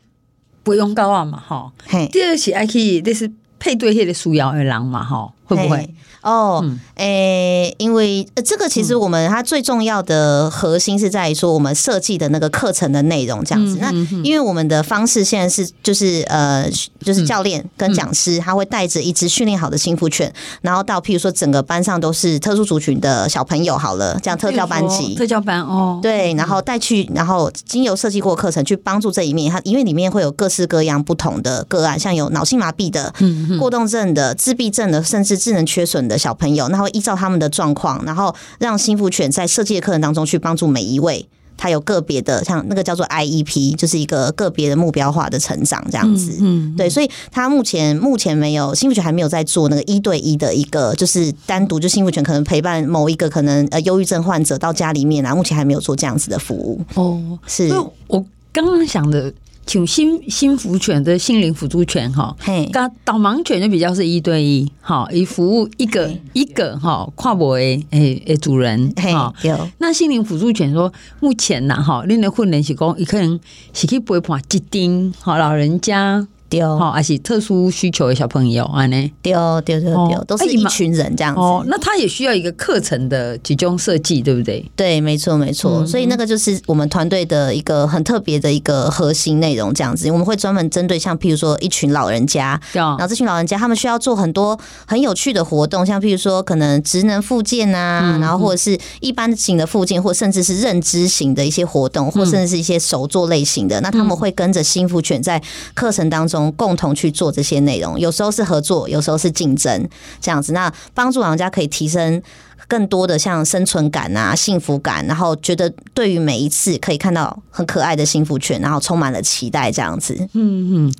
[0.64, 1.72] 不用高傲嘛，哈。
[1.86, 5.94] 嘿，第二是还可以，这是配对些的需要的狼嘛，哈，会不会？
[6.24, 6.64] 哦，
[6.96, 7.14] 诶、嗯。
[7.14, 13.78] 欸，因为这个其实我们它最重要的核心是在于说我们设计的那个课程的内容这样子。
[13.80, 13.92] 那
[14.24, 16.68] 因为我们的方式现在是就是呃，
[17.02, 33.14] 就是教练跟讲师他会带着一只训练好的幸福犬，然后到譬如说整个班上都是特殊族群的小朋友好了，这样特教班级，特教班哦，对，然后带去，然后经由设计过课程去帮助这一面，它因为里面会有各式各样不同的个案，像有脑性麻痹的、
[33.60, 36.13] 过动症的、自闭症的，甚至智能缺损的。
[36.18, 46.38] 小朋友，那会依照他们的状况，然后让幸福犬在设计的课程当中去帮助每一位，他有个别的，像那个叫做 IEP，就是一个个别的目标化的成长这样子。
[46.42, 56.82] 嗯，对，所以他目前目前没有幸福犬还没有在做那个一对一的一个，就是单独就幸福犬可能陪伴某一个可能呃忧郁症患者到家里面啊，目前还没有做这样子的服务。
[56.96, 57.72] 哦，是
[58.08, 59.34] 我刚刚想的。
[59.66, 62.36] 请心心辅犬的心灵辅助犬哈，
[62.72, 69.34] 刚导盲犬就比较是一对一，哈，以服务一个一个哈跨博诶诶主人哈。
[69.78, 73.40] 那心灵辅助犬说目前呐哈，恁的训练是讲，伊可能
[73.74, 79.34] 是去陪伴一丁好老人家对，好，而且特殊需求的小朋友啊呢，对
[79.66, 81.42] 对对对，都是一群人这样子。
[81.42, 84.64] 哦，那他也需要一个课程的集中设计，对不对？
[84.76, 85.86] 对，没错没错。
[85.86, 90.10] 所以那个就是我们团队的一个很特别的一个核心内容，这样子。
[90.12, 105.42] 我们会专门针对像譬如说一群老人家，然后这群老人家他们需要做很多很有趣的活动，像譬如说可能职能复健啊，然后或者是一般型的复健，或甚至是认知型的一些活动，或甚至是一些手作类型的，那他们会跟着幸福犬在
[105.74, 109.90] 课程当中共同去做这些内容，有时候是合作，有时候是竞争，
[110.22, 110.54] 这样子。
[110.54, 112.22] 那帮助老人家可以提升
[112.68, 120.16] 更多的像生存感啊、幸福感，然后觉得对于每一次可以看到很可爱的幸福犬，然后充满了期待，这样子。
[120.34, 120.94] 嗯嗯，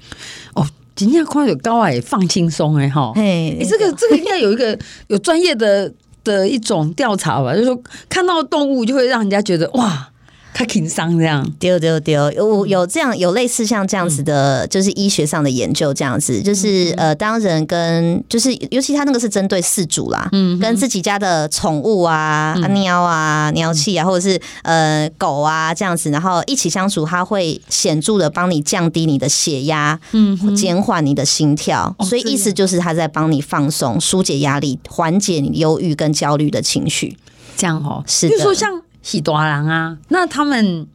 [0.54, 4.78] 哦，今天看有高矮放轻松哎哈，哎，这个这个应该有一个
[5.08, 5.92] 有专业的
[6.24, 10.10] 的一种调查吧，就是说看到动物就会让人家觉得哇。
[10.54, 37.18] 他轻伤这样，丢丢丢，有有这样有类似像这样子的，就是医学上的研究这样子，就是呃，当人跟就是尤其他那个是针对饲主啦，嗯，跟自己家的宠物啊，啊喵啊、鸟气啊，或者是呃狗啊这样子，然后一起相处，它会显著的帮你降低你的血压，嗯，减缓你的心跳，所以意思就是他在帮你放松、疏解压力、缓解你忧郁跟焦虑的情绪，
[37.58, 38.82] 这样哦，是的，就说像。
[39.04, 40.88] 喜多郎啊，那他们，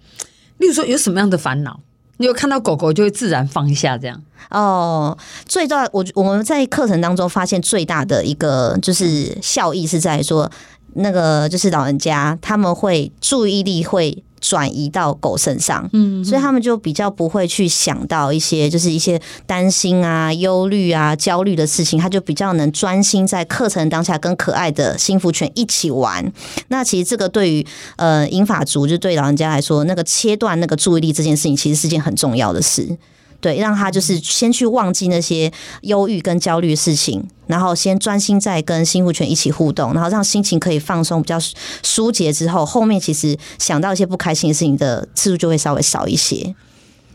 [0.56, 1.78] 例如说有什么样的烦恼，
[2.16, 5.16] 你有看到狗狗就会自然放下这样哦。
[5.46, 10.50] 最大，我我们在课程当中发现最大的一个就是效益是在说，
[10.94, 14.24] 那个就是老人家他们会注意力会。
[14.40, 26.32] 转移到狗身上，嗯，所以他们就比较不会去想到一些就是一些担心啊、忧虑啊、焦虑的事情，他就比较能专心在课程当下跟可爱的幸福犬一起玩。
[26.68, 32.96] 那其实这个对于呃英法族，就对老人家来说，那个切断那个注意力这件事情，其实是件很重要的事。
[33.40, 41.38] 对，让他就是先去忘记那些忧郁跟焦虑的事情，然后先专心在跟幸福犬一起互动，然后让心情可以放松，比较
[41.82, 46.54] 疏解之后，后面其实想到一些不开心的事情的次数就会稍微少一些。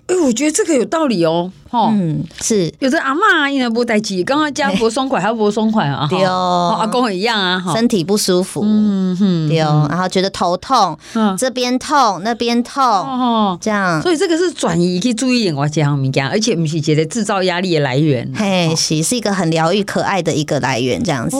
[0.07, 2.69] 哎，我觉得这个有道理哦，哈，嗯，是。
[2.79, 21.37] 有的阿嬷因为不带气，刚刚加不松快，还要不松快啊，对哦，阿公也一样啊，身体不舒服，嗯哼，对哦，然后觉得头痛，嗯，这边痛那边痛，哦，这样，所以这个是转移去注意点我这样物件，而且不是觉得制造压力的来源，嘿，是是一个很疗愈可爱的一个来源，这样子。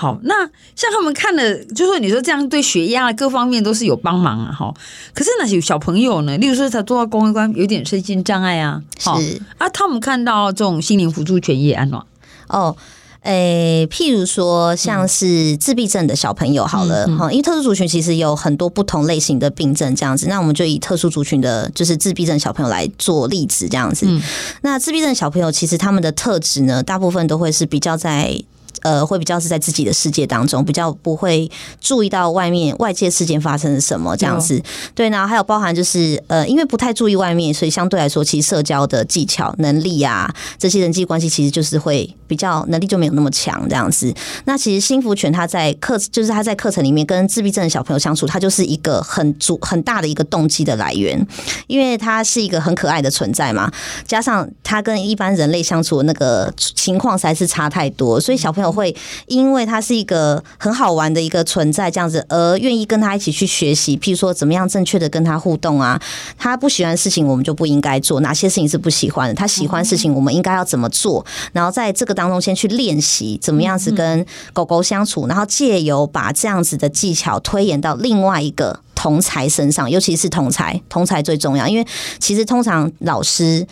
[0.00, 0.34] 好，那
[0.74, 4.72] 像他们看了，就说你说这样对血压各方面都是有帮忙啊，哈。
[5.12, 9.10] 可是那些小朋友呢，例如说他做到公关关有点身心障碍啊，是
[9.58, 12.02] 啊，他们看到这种心灵辅助权也安暖
[12.48, 12.74] 哦。
[13.24, 24.08] 诶、欸，譬如说像是自闭症的小朋友，好了哈，因为特殊族群其实有很多不同类型的病症，这样子，那我们就以特殊族群的，就是自闭症小朋友来做例子，这样子。
[24.62, 28.42] 那自闭症小朋友其实他们的特质呢，大部分都会是比较在。
[28.82, 34.58] 呃，会比较是在自己的世界当中，比较不会注意到外面外界事件发生了什么这样子。
[34.58, 34.62] 哦、
[34.94, 44.10] 对，然后还有包含就是呃，因为不太注意外面，所以相对来说，其实社交的技巧、能力啊，这些人际关系其实就是会比较能力就没有那么强这样子。
[44.46, 51.22] 那其实幸福犬它在课，就是它在课程里面跟自闭症的小朋友相处，它就是一个很主很大的一个动机的来源，
[51.66, 53.70] 因为它是一个很可爱的存在嘛，
[54.06, 58.70] 加上它跟一般人类相处的那个情况实在是差太多，所以小朋友。
[58.70, 58.94] 会
[59.26, 63.96] 因为他是一个很好玩的一个存在，这样子而愿意跟他一起去学习。
[63.96, 66.00] 譬如说，怎么样正确的跟他互动啊？
[66.38, 68.20] 他不喜欢的事情，我们就不应该做。
[68.20, 69.34] 哪些事情是不喜欢的？
[69.34, 71.26] 他喜欢事情，我们应该要怎么做？
[71.52, 81.66] 然后在这个当中，先去练习怎么样子跟狗狗相处，然后借由把这样子的技巧推演到另外一个同才身上，尤其是同才，同才最重要。
[81.66, 81.86] 因为
[82.18, 83.66] 其实通常老师、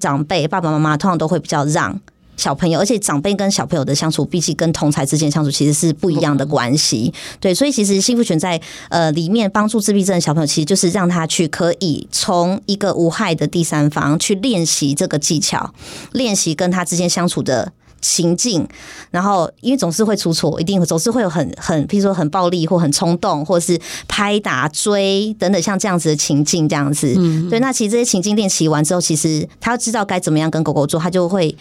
[0.00, 2.00] 长辈、爸爸妈妈通常都会比较让。
[2.36, 7.12] 小朋友，而且长辈跟小朋友的相处，比起跟同才之间相处，其实是不一样的关系。
[7.40, 15.72] 对，所以其实幸福犬在呃里面帮助自闭症的小朋友，其实就是让他去可以从一个无害的第三方去练习这个技巧，
[16.12, 17.72] 练习跟他之间相处的
[18.02, 18.68] 情境。
[19.10, 27.14] 然后，因为总是会出错，一定总是会有很很， 譬如说很暴力或很冲动，或者是拍打追等等像这样子的情境，这样子。
[27.16, 27.58] 嗯，对。
[27.60, 31.56] 那其实这些情境练习完之后，其实他知道该怎么样跟狗狗做，他就会。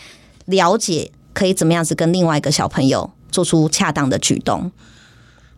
[0.45, 4.71] 了解可以怎么样子跟另外一个小朋友做出恰当的举动，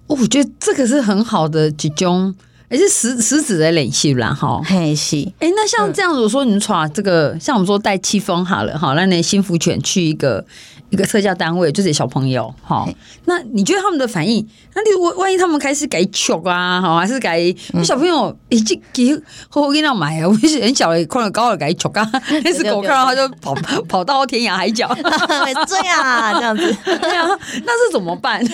[0.08, 2.34] 我觉得这个是很好的集中，
[2.70, 5.18] 而且实实质的联系啦，哈，嘿是。
[5.40, 10.46] 哎，那像这样子，我说你耍这个，像我们说带气风好了，哈，让你幸福犬去一个
[10.90, 12.88] 一个特教单位，就是小朋友，哈，
[13.26, 14.48] 那你觉得他们的反应？
[14.74, 17.54] 那你万万一他们开始改球啊，好，还是改？
[17.84, 19.14] 小朋友已经给
[19.50, 22.10] 呵呵给那买啊， 我是很小的，看了高了改球啊，
[22.44, 23.54] 那只狗看到他就跑
[23.90, 24.88] 跑到天涯海角，
[25.68, 27.28] 这样啊，这样子，对啊，
[27.66, 28.42] 那是怎么办？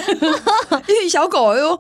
[0.88, 1.80] 因为小狗又，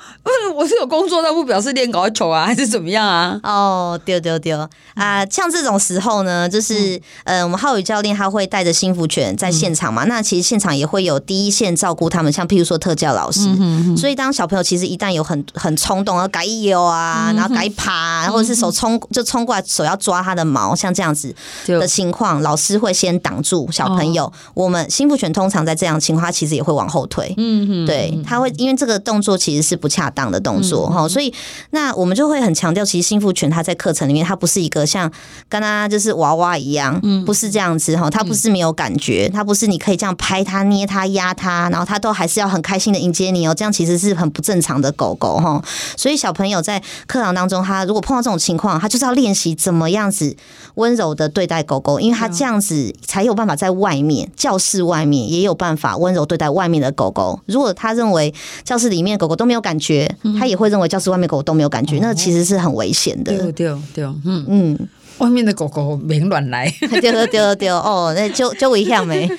[0.55, 3.39] 我是有工作，但不表示练搞球啊，还是怎么样啊？
[3.41, 5.25] 哦，丢丢丢啊！
[5.25, 10.42] 像这种时候呢，就是呃，我们浩宇教练他会带着幸福犬在现场嘛，那其实。
[10.43, 21.33] 现场也会有第一线照顾他们，像譬如说特教老师，嗯、所以当小朋友其实一旦有很很冲动，要改游啊，然后改爬、啊，或者是手冲就冲过来，手要抓他的毛，像这样子
[21.65, 24.25] 的情况，老师会先挡住小朋友。
[24.25, 27.33] 哦、我们心福犬通常在这样情况，他其实也会往后退。
[27.37, 31.33] 嗯嗯，对，他会因为这个动作其实是不恰当的动作哈、嗯，所以
[31.71, 35.11] 那我们就会很强调，其实心福犬它在课程里面，它不是一个像
[35.49, 40.32] 刚刚就是娃娃一样，嗯，不是这样子哈，它不是没有感觉，它不是你可以这样拍。
[40.33, 43.53] 拍它、捏它、压它，然后它都还是要很开心的迎接你哦。
[43.53, 45.63] 这样其实是很不正常的狗狗哈。
[45.95, 50.35] 所以小朋友在课堂当中，他如果碰到这种情况，他就是要练习怎么样子
[50.73, 57.39] 温柔的对待狗狗，因为他这样子才有办法在外面教室外面也有办法温柔对待外面的狗狗。
[57.45, 63.37] 如果他认为教室里面狗狗都没有感觉，他也会认为教室外面狗狗都没有感觉，那其实是很危险的。
[63.37, 64.89] 对对对，嗯嗯。
[65.19, 66.67] 外面的狗狗别乱来，
[67.01, 69.29] 丢丢丢丢哦，那就就危险没。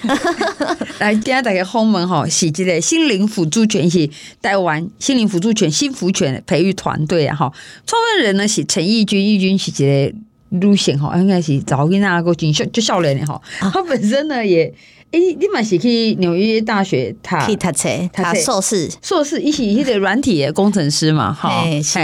[1.00, 4.08] 来，今天大家访问哈，是这个心灵辅助犬是
[4.40, 7.52] 台湾心灵辅助犬心福犬培育团队啊哈，
[7.84, 14.72] 创办人呢是陈义军，义军是这个路线哈，应该是早跟那个军校就少年的哈，他本身呢也，
[15.10, 18.88] 哎，你嘛是去纽约大学他去读册，他硕士。
[19.02, 21.98] 硕士，一起一个软体的工程师嘛，哈，是。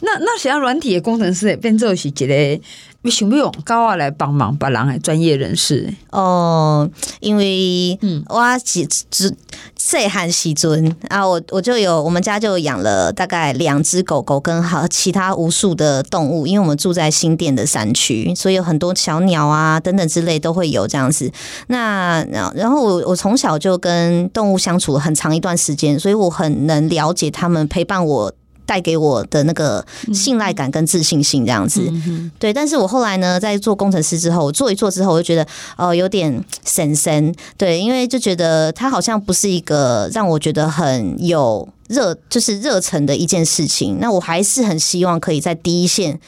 [0.00, 2.60] 那那想要软体的工程师变做是一个。
[3.02, 6.88] 你想不用高啊来帮忙别人的专业人士哦，
[7.20, 9.34] 因为嗯，我只只
[9.76, 21.32] 细汉时阵啊，我我就有我们家就养了大概两只狗狗跟好其他无数的动物，因为我们住在新店的山区，所以有很多小鸟啊等等之类都会有这样子。
[21.68, 22.22] 那
[22.54, 28.32] 然后我我从小就跟动物相处了很长一段时间，所以我很能了解他们陪伴我。
[28.68, 31.90] 带给我的那个信赖感跟自信心这样子，
[32.38, 32.52] 对。
[32.52, 35.46] 但是我后来呢，在做工程师之后，我做一做之后，我就觉得
[35.78, 43.96] 哦，有点神神，对，因为就觉得它好像不是一个让我觉得很有热，就是热忱的一件事情。
[44.00, 46.20] 那我还是很希望可以在第一线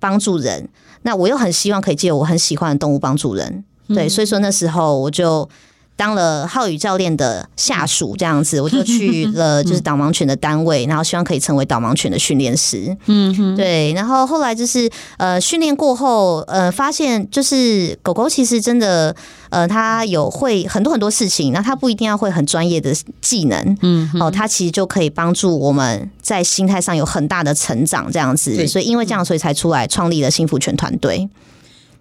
[0.00, 0.68] 帮助人，
[1.02, 4.08] 那我又很希望可以借我很喜欢的动物帮助人，对。
[4.08, 5.48] 所以说那时候我就。
[5.96, 12.96] 当了浩宇教练的下属这样子， 我就去了 就是导盲犬的单位，然后希望可以成为导盲犬的训练师。
[13.06, 13.92] 嗯哼，对。
[13.92, 19.14] 然后后来就是呃训练过后，呃发现就是狗狗其实真的
[19.50, 23.78] 呃它有会很多很多事情，那它不一定要会很专业的技能。
[23.82, 28.66] 嗯，哦，它其实就可以帮助我们在心态上有很大的成长这样子。
[28.66, 31.28] 所以因为这样，所以才出来创立了幸福犬团队。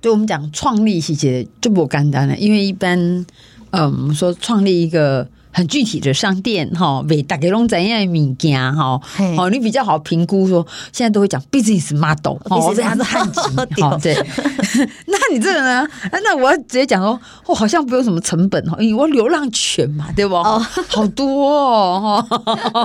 [0.01, 3.25] 对我们讲创立细节就不简单了，因为一般。
[3.73, 8.99] 嗯，说创立一个很具体的商店哈，为大家拢怎样物件哈，
[9.37, 14.15] 哦，你比较好评估说，现在都会讲 business model，哦，这样子很紧， 哦，对。
[15.05, 15.87] 那你这个呢？
[16.11, 20.33] 那我要直接讲说，哦，好像不用什么成本哦，因为我流浪犬嘛，对不？
[20.35, 22.25] 哦，好多哦，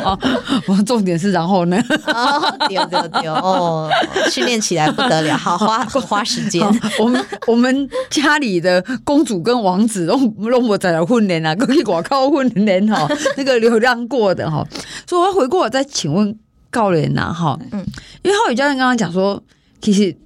[0.69, 1.83] 我重点是然后呢？
[2.69, 3.91] 丢丢丢哦，
[4.31, 6.63] 训练起来不得了，好花花时间。
[6.99, 10.17] 我们我们家里的公主跟王子都
[10.51, 14.67] 都我在那训练啊，可以广告训练哈， 那个流浪过的哈，
[15.07, 16.39] 所以我要回过我再请问
[16.71, 17.85] 高人呐哈，嗯，
[18.23, 19.43] 因为浩宇教练刚刚讲说，
[19.81, 20.17] 其实。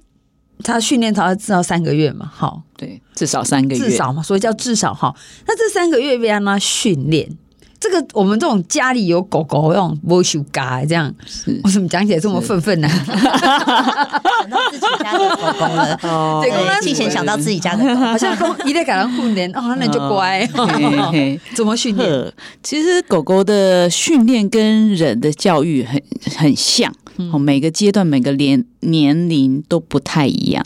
[0.65, 5.13] 他训练他至少三个月嘛，好，对，至少三个月，至少嘛，所以叫至少哈。
[5.45, 7.29] 那这三个月被让他训练，
[7.83, 11.13] 这个我们这种家里有狗狗，那种不修嘎这样，
[11.65, 12.87] 我怎么讲起来这么愤愤呢？
[12.87, 18.33] 想到自己家的狗狗了，哦，对，提前想到自己家的狗， 好像
[18.65, 20.47] 一旦改成训练，哦，那就乖。
[21.53, 22.33] 怎么训练？
[22.63, 26.01] 其实狗狗的训练跟人的教育很
[26.37, 26.89] 很像。
[27.33, 30.65] 哦，每个阶段、每个年年龄都不太一样。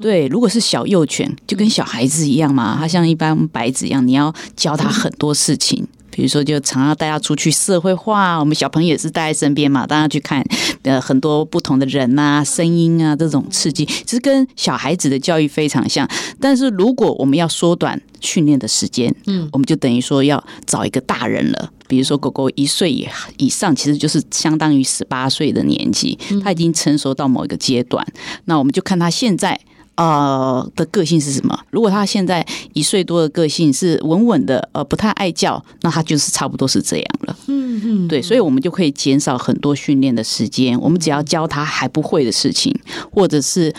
[0.00, 5.86] 对，如果是小幼犬，就跟小孩子一样嘛，它像一般白纸一样，你要教它很多事情。
[6.18, 8.40] 比如说，就常常带他出去社会化。
[8.40, 10.44] 我们小朋友也是带在身边嘛，带它去看
[10.82, 16.08] 呃很多不同的人啊、声音啊这种刺激，其实跟小孩子的教育非常像。
[16.40, 21.70] 但是如果我们要缩短训练的时间，嗯，我们就等于说要找一个大人了。
[21.86, 28.04] 比如说，狗狗一岁以以上，其实就是相当于十八岁的年纪，它已经成熟到某一个阶段。
[28.46, 29.60] 那我们就看它现在。
[29.98, 31.58] 呃的个性是什么？
[31.70, 37.36] 如果他现在一岁多的个性是稳稳的，呃，不太爱叫，那他就是差不多是这样了。
[37.48, 40.80] 嗯嗯，对，所以我们就可以减少很多训练的时间。
[40.80, 42.72] 我们只要教他还不会的事情，
[43.12, 43.74] 或者是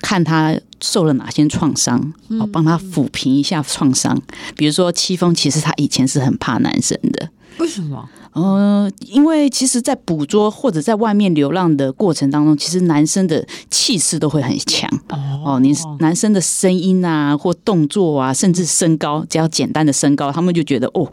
[0.00, 2.00] 看他受了哪些创伤，
[2.40, 4.18] 哦，帮他抚平一下创伤。
[4.56, 7.28] 比如说戚风，其实他以前是很怕男生的。
[7.58, 8.08] 为什么？
[8.32, 14.88] 呃，因为其实，在捕捉或者在外面流浪的过程当中，其实男生的气势都会很强
[15.44, 15.58] 哦。
[15.60, 21.10] 你男生的声音啊，或动作啊，甚至身高，只要简单的身高，他们就觉得哦，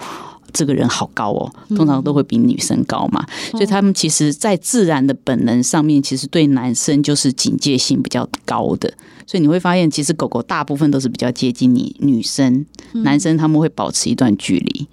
[0.53, 1.51] 这个人好高哦。
[1.75, 8.93] 通常都会比女生高嘛，所以他们其实，在自然的本能上面，其实对男生就是警戒性比较高的。
[9.25, 12.65] 所以你会发现，其实狗狗大部分都是比较接近你女生，
[13.03, 14.87] 男生他们会保持一段距离。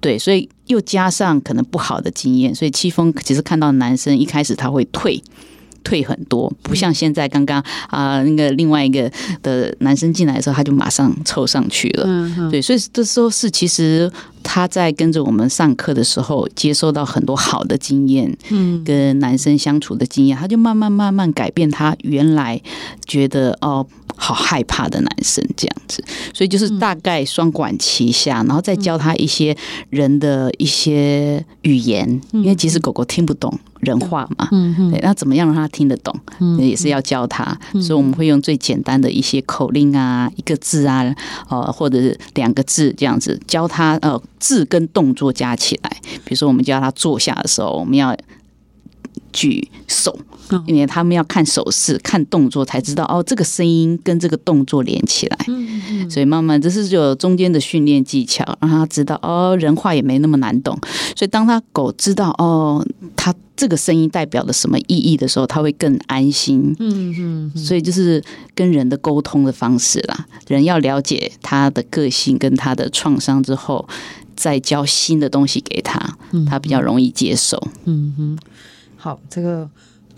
[0.00, 5.20] 对，所以又加上可能不好的经验，所以戚风其实看到男生一开始他会退。
[5.82, 9.10] 退很多，不像现在刚刚啊、呃、那个另外一个
[9.42, 12.06] 的男生进来的时候，他就马上凑上去了。
[12.50, 14.10] 对，所以这时候是其实
[14.42, 22.60] 他在跟着我们上课的时候，接受到很多好的经验，嗯，跟男生相处的经验，他就慢慢慢慢改变他原来
[23.06, 23.86] 觉得哦
[24.22, 26.02] 好害怕的男生这样子。
[26.32, 29.56] 所以就是大概双管齐下，然后再教他一些
[29.90, 33.58] 人的一些语言，因为其实狗狗听不懂。
[33.82, 36.14] 人话嘛，嗯，对，那怎么样让它听得懂？
[36.38, 41.12] 嗯，也是要教它，所以我们会用最简单的一些口令啊，一个字啊，
[41.48, 45.90] 呃，或者是两个字这样子教它，呃，字跟动作加起来。
[46.24, 48.16] 比如说，我们教它坐下的时候，我们要
[49.32, 50.18] 举手。
[50.66, 55.38] 因为他们要看手势、看动作，才知道哦，这个声音跟这个动作连起来。
[56.10, 60.78] 所以慢慢这是有中间的训练技巧，让他知道哦，人话也没那么难懂。
[61.16, 66.76] 所以当他狗知道哦，他这个声音代表了什么意义的时候，他会更安心。
[66.78, 67.56] 嗯嗯。
[67.56, 68.22] 所以就是
[68.54, 73.88] 跟人的沟通的方式啦，人要了解他的个性跟他的创伤之后，
[74.36, 77.56] 再教新的东西给他，他比较容易接受。
[77.86, 78.38] 嗯哼。
[79.02, 79.68] 好，这个。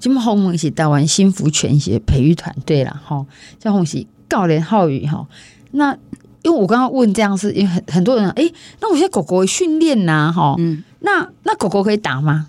[0.01, 3.24] 金鸿蒙是台湾幸福犬系培育团队了哈，
[3.59, 5.26] 叫红喜告连浩宇哈。
[5.70, 5.97] 那
[6.43, 12.49] 因为我刚刚问这样是因为很很多人哎、欸，那我现在狗狗训练呐哈，嗯，那那狗狗可以打吗？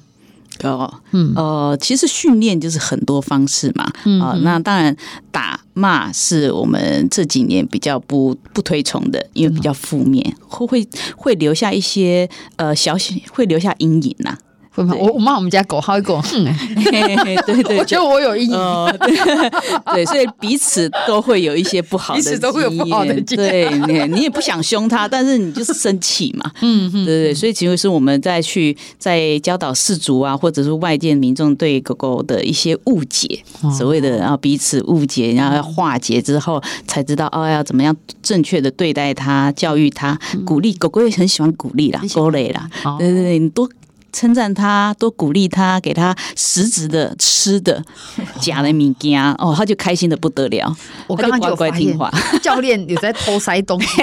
[0.64, 4.94] 哦，嗯呃，其实训练就是很多方式嘛，嗯、呃，那当然
[5.32, 14.38] 打骂是我们这几年比较不不推崇的，因为比较负面，会会会留下一些呃小小会留下阴影呐。
[14.76, 16.46] 我我骂我们家狗，它会跟我哼。
[16.92, 19.16] 哎，对对，我觉得我有阴影，哦、对，
[19.94, 33.44] 对，所以彼此都会有一些不好的，彼此都会有不好的经验，对，你你也不想凶它， 但是你就是生气嘛，嗯嗯，对对，所以其实是我们在去在教导饲主啊，或者是外界民众对狗狗的一些误解，
[33.78, 42.70] 所谓的然后彼此误解，然后要化解之后，才知道哦要怎么样正确的对待它，教育它，鼓励狗狗也很喜欢鼓励啦，狗类啦，
[43.00, 43.70] 对对对，你多。
[44.16, 47.84] 称赞他，多鼓励他，给他实质的吃的，
[48.40, 50.74] 假的物件哦，他就开心的不得了。
[51.06, 52.10] 我刚刚就乖乖听话，
[52.42, 53.98] 教练有在偷塞东西，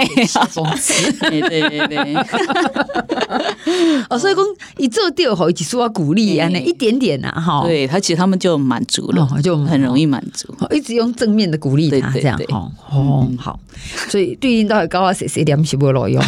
[1.20, 2.14] 对对对对。
[4.10, 4.44] 哦，所以讲
[4.76, 7.62] 一做掉后，一直说要鼓励啊，那一点点呐，哈。
[7.64, 10.54] 对他，其实他们就满足了，就很容易满足。
[10.70, 13.58] 一直用正面的鼓励他，这样哦哦好。
[14.08, 16.22] 所以对应到底高啊，谁谁点是不路用？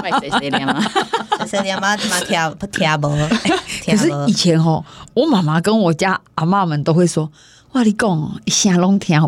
[0.00, 0.92] 怪谁谁点啊？
[1.40, 2.52] 谁谁点嘛嘛跳。
[2.72, 3.28] 听无，
[3.86, 7.30] 可是以前哦，我妈妈跟我家阿嬷们都会说。
[7.72, 9.22] 我你讲，一声拢听有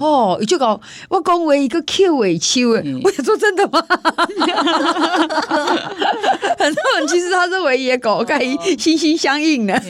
[0.00, 0.78] 哦，伊就讲
[1.08, 3.80] 我讲话一个 Q 尾秋诶，我想说真的吗？
[6.58, 9.80] 很多人其实他是唯一的狗，可以心心相印的。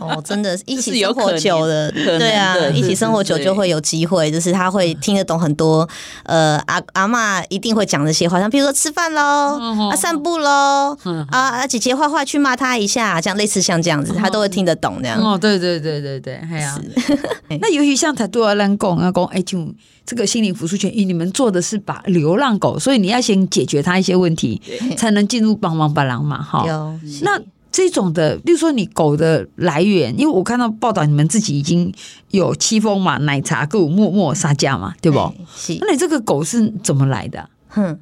[0.00, 5.88] 哦，真的，一起生活久了，对啊，一起生活久就会有机会，就是他会听得懂很多。
[6.24, 10.96] 呃，阿阿嬷一定会讲这些话，像比如说吃饭喽，啊散步喽，
[11.30, 15.18] 啊啊姐姐坏坏去骂他一下，这样类似像这样子，他都会听得懂这样。
[15.20, 16.78] 哦，对对对对对，哎呀。
[17.60, 19.74] 那尤其像他都要让狗啊，讲哎，就
[20.04, 24.60] 这个心灵辅助犬，你们做的是把流浪狗，所以你要先解决它一些问题，
[24.96, 26.64] 才能进入帮忙帮狼嘛，哈。
[27.22, 27.40] 那
[27.72, 31.92] 这种的，比如说你狗的来源，因为我看到报道，你们自己已经
[32.30, 35.18] 有七峰嘛、奶茶、狗、默默、沙加嘛，对不？
[35.54, 35.76] 是。
[35.80, 37.50] 那你这个狗是怎么来的？
[37.68, 37.98] 哼。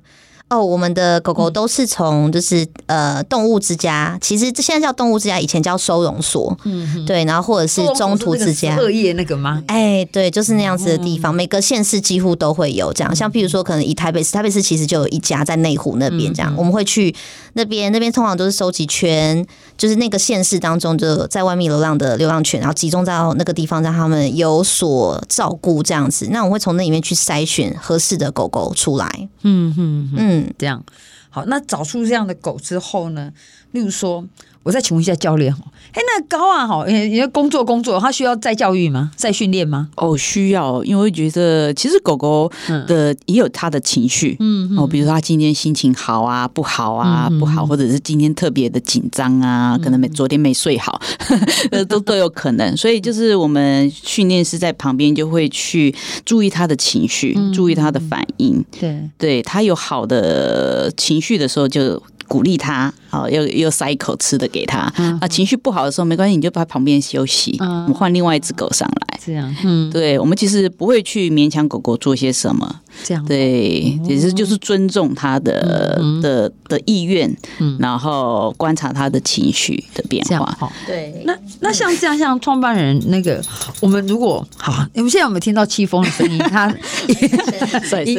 [0.54, 9.62] 哦，我们的狗狗都是从就是呃动物之家，其实这现在叫动物之家，以前叫收容所，嗯，对，然后或者是中途之家，二叶那个吗？
[9.66, 13.14] 哎，对，就是那样子的地方，每个县市几乎都会有这样。
[13.14, 17.14] 像譬如说，可能以台北市，台北市其实就有一家在内湖那边这样，我们会去
[17.54, 19.44] 那边，那边通常都是收集圈，
[19.76, 26.28] 就是那个县市当中就在外面流浪的流浪犬，然后集中到那个地方，让他们有所照顾这样子。
[26.30, 29.28] 那我们会从那里面去筛选合适的狗狗出来。
[29.42, 30.84] 嗯嗯嗯，这样
[31.30, 31.44] 好。
[31.46, 33.32] 那找出这样的狗之后呢？
[33.74, 34.24] 例如说。
[34.64, 35.62] 我再请问一下教练哈，
[35.92, 39.10] 哎，那高啊哈，因为工作工作，他需要再教育吗？
[39.14, 39.90] 再训练吗？
[39.96, 42.50] 哦，需要，因为我觉得其实狗狗
[42.86, 50.98] 的也有它的情绪，嗯，哦，比如说他今天心情好啊，不好啊，嗯、不好，或者是今天特别的紧张啊，嗯、可能没昨天没睡好，
[51.70, 52.74] 呃，都都有可能。
[52.74, 55.94] 所以就是我们训练师在旁边就会去
[56.24, 58.64] 注意他的情绪，嗯、注意他的反应。
[58.80, 62.02] 对，对他有好的情绪的时候就。
[62.26, 64.92] 鼓励他，好，又又塞一口吃的给他。
[64.96, 67.56] 嗯、啊，情绪不好的时候没关系，你就在旁边休息。
[67.60, 69.20] 嗯、我们换另外一只狗上来。
[69.24, 72.80] 这样，嗯，对，我们其实不会去勉强狗狗做些什么。
[73.04, 80.56] 这样，对，其实就是尊重他的、嗯、的的意愿，嗯，然后观察他的情绪的变化。
[80.58, 81.22] 好，对。
[81.24, 83.40] 那那像这样，像创办人那个，
[83.80, 86.38] 我们如果好，你们现在有没有听到戚风的声音？
[86.38, 86.72] 他
[88.04, 88.12] 一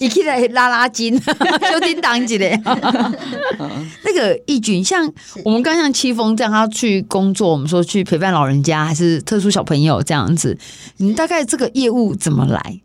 [0.00, 1.18] 一起来拉拉筋，
[1.72, 2.60] 就叮当起来。
[4.04, 5.12] 那个义军，像
[5.44, 10.56] 我们刚像戚风这样，他去工作，我们说去陪伴老人家，还是特殊小朋友这样子，
[10.98, 12.80] 你大概这个业务怎么来？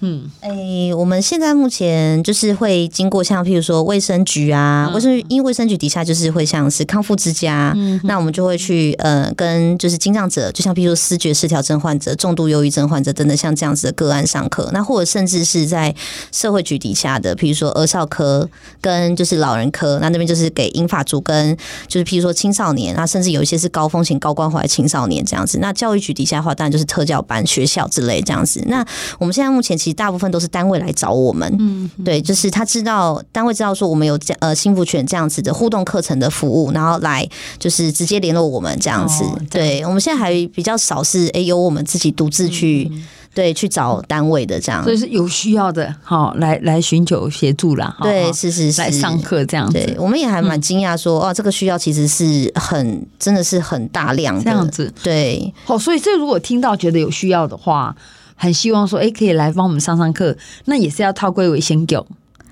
[0.00, 15.94] 嗯，哎、欸，我们现在目前就是会经过像譬如说卫生局啊，卫生局因为卫生局底下就是会像是康复之家，嗯，那我们就会去呃跟就是精障者，就像譬如说视觉失调症患者、重度忧郁症患者等等像这样子的个案上课，那或者甚至是在
[16.32, 18.48] 社会局底下的，譬如说儿少科
[18.80, 21.54] 跟就是老人科，那那边就是给英法族跟
[21.86, 25.58] 就是譬如说青少年，那甚至有一些是高风险高关怀青少年这样子。
[25.60, 28.62] 那教育局底下的话，当然就是特教班、学校之类这样子。
[28.66, 28.82] 那
[29.18, 30.00] 我们现在目前其实。
[30.00, 37.28] 大部分都是单位来找我们，嗯，对，就是他知道单位知道说我们有这呃幸福犬这样子的互动课程的服务，然后来
[37.58, 39.22] 就是直接联络我们这样子。
[39.50, 42.90] 对，我们现在还比较少是哎由我们自己独自去
[43.34, 47.94] 对去找单位的这样，所以是有需要的好来来寻求协助啦。
[48.00, 49.74] 对，是是是，来上课这样子。
[49.74, 54.90] 对，我们也还蛮惊讶说哦，这个需要其实是很真的是很大量的这样子。
[55.02, 57.94] 对，好，所以这如果听到觉得有需要的话。
[58.40, 60.34] 很希望说，哎，可以来帮我们上上课，
[60.64, 62.06] 那也是要套归为先狗。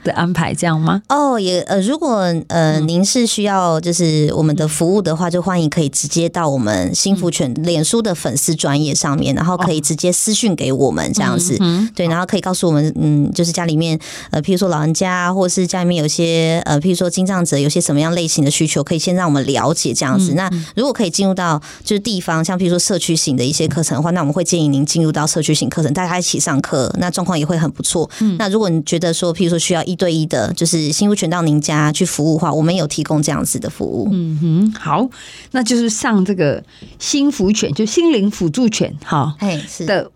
[0.04, 1.02] 的安排这样吗？
[1.08, 11.58] 哦，也呃，如果呃您是需要就是我们的服务的话，就欢迎可以直接到我们幸福犬脸书的粉丝专业上面，然后可以直接私讯给我们这样子，
[11.94, 13.98] 对，然后可以告诉我们，嗯，就是家里面
[14.30, 20.34] 呃，譬如说老人家，或者是家里面有些呃，譬如说精障者，有些什么样类型的需求，可以先让我们了解这样子。
[20.34, 28.08] 那如果可以进入到就是地方，像譬如说社区型的一些课程的话，那我们会建议您进入到社区型课程，大家一起上课，那状况也会很不错。
[28.20, 34.08] 嗯那如果你觉得说，譬如说需要一对一的，就是幸福犬到您家去服务的话，我们有提供这样子的服务。
[34.10, 35.06] 嗯哼，好，
[35.50, 36.62] 那就是上这个
[36.98, 40.10] 幸福犬，就心灵辅助犬，哈，哎，是的。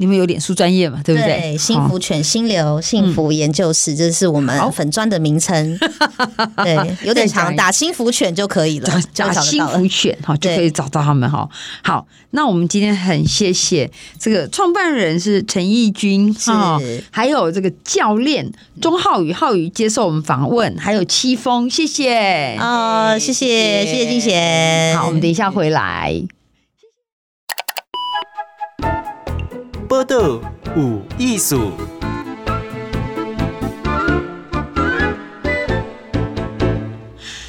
[0.00, 1.00] 你们有脸书专业嘛？
[1.04, 1.40] 对不对？
[1.40, 5.76] 对，幸福犬心流幸福研究室，这是我们粉专的名称。
[6.62, 8.88] 对，有点长，打幸福犬就可以了。
[9.16, 11.48] 打幸福犬哈，就可以找到他们哈。
[11.82, 13.90] 好，那我们今天很谢谢
[14.20, 16.78] 这个创办人是陈义军哈，
[17.10, 18.48] 还有这个教练
[18.80, 24.96] 钟浩宇，浩宇接受我们访问，还有戚风，谢谢啊，谢谢谢谢静贤。
[24.96, 26.37] 好，我们等一下回来。
[29.88, 30.38] 报道
[30.76, 31.72] 有艺术，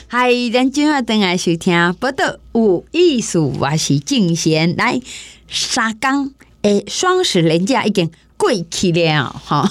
[0.08, 4.74] 嗨，咱今晚等来收听报道有艺术，我是静贤。
[4.78, 5.02] 来，
[5.50, 6.32] 三天
[6.62, 9.70] 诶，双十连假已经过去了哈，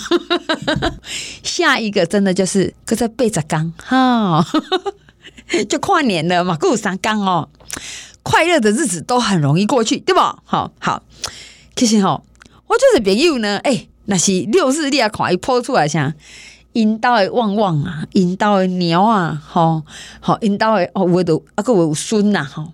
[1.42, 4.44] 下一个真的就是搁在八十天哈，
[5.70, 7.48] 就跨年了嘛，过三天哦，
[8.22, 10.40] 快乐的日子都很容易过去，对吧？
[10.44, 11.02] 好好，
[11.74, 12.20] 其实哈。
[12.68, 16.12] 我就是朋友呢，哎、欸，那是六日你也看伊抛出来像
[16.74, 19.82] 引导的旺旺啊，引导的鸟啊，吼，
[20.20, 22.72] 好引导的哦，我都啊个有孙呐，吼，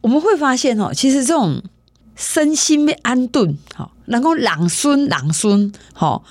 [0.00, 1.60] 我们会发现哦，其实这种
[2.14, 6.22] 身心的安顿，好，然后朗孙朗孙，吼，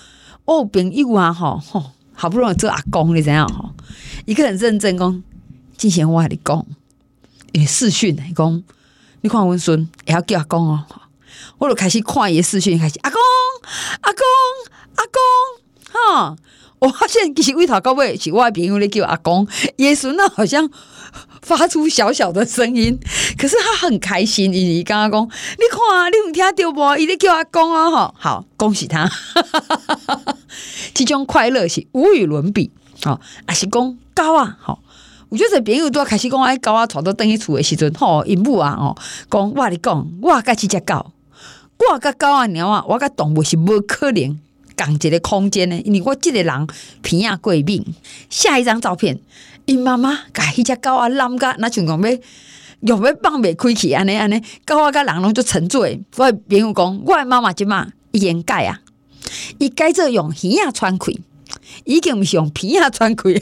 [0.46, 3.70] 哦，朋友啊，吼，吼，好不容易做阿公你怎样，吼，
[4.26, 5.24] 一个人认真讲，
[5.78, 6.66] 之前我跟你讲，
[7.52, 8.64] 诶，视讯来讲，
[9.22, 10.86] 你看我孙也要叫阿公哦。
[11.58, 13.20] 我就开始看伊视讯，开始阿公
[14.02, 14.24] 阿公
[14.96, 15.22] 阿公
[15.92, 16.36] 哈，
[16.80, 20.70] 我发现其实为头到尾是我的朋友咧叫阿公，耶稣那好像
[21.42, 23.00] 发出小小的声音，
[23.38, 27.00] 可是他很开心，伊刚刚讲，你看你有听到不？
[27.00, 29.10] 伊咧叫阿公哦，吼，好，恭喜他，
[30.94, 32.72] 这种快乐是无与伦比，
[33.04, 34.80] 吼，阿是讲狗啊，吼，
[35.30, 38.96] 我觉得朋友都要开始讲爱狗啊，带到等于厝的时阵，吼，因母啊，哦，
[39.32, 41.12] 讲我你讲，我甲这只狗，
[41.80, 44.40] 我甲狗啊猫啊，我甲动物是无可能。
[44.78, 46.68] 共一个空间呢，因为我这个人
[47.02, 47.84] 鼻仔过敏。
[48.30, 49.20] 下一张照片，
[49.66, 52.10] 因妈妈甲迄只狗啊揽甲，那像讲要
[52.82, 56.00] 用要放袂开去安尼安尼，狗啊甲人拢做沉醉。
[56.18, 58.80] 我朋友讲，我妈妈即马已经改啊，
[59.58, 61.12] 伊改做用耳仔穿开，
[61.84, 63.34] 已经毋是用鼻仔穿开。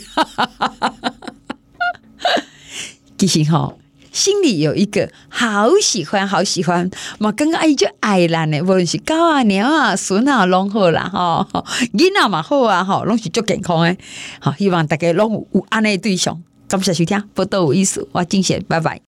[3.17, 3.77] 其实吼。
[4.15, 6.89] 心里有一个好喜欢，好喜欢，
[7.19, 11.45] 嘛刚刚阿姨就爱咱的，无论是狗啊、猫啊、孙啊，拢好啦，吼，
[11.93, 13.97] 囡仔嘛好啊，吼，拢是足健康的，
[14.39, 19.01] 好，希望大家拢有有安尼对象，感谢收听，报道有意思，我金贤，拜拜。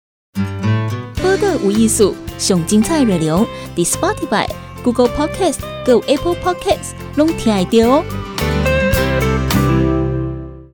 [1.24, 3.48] 报道有意思，上精彩内容，
[3.78, 4.46] 伫 Spotify、
[4.84, 8.04] Google Podcast、Go Apple Podcast 拢听得到哦。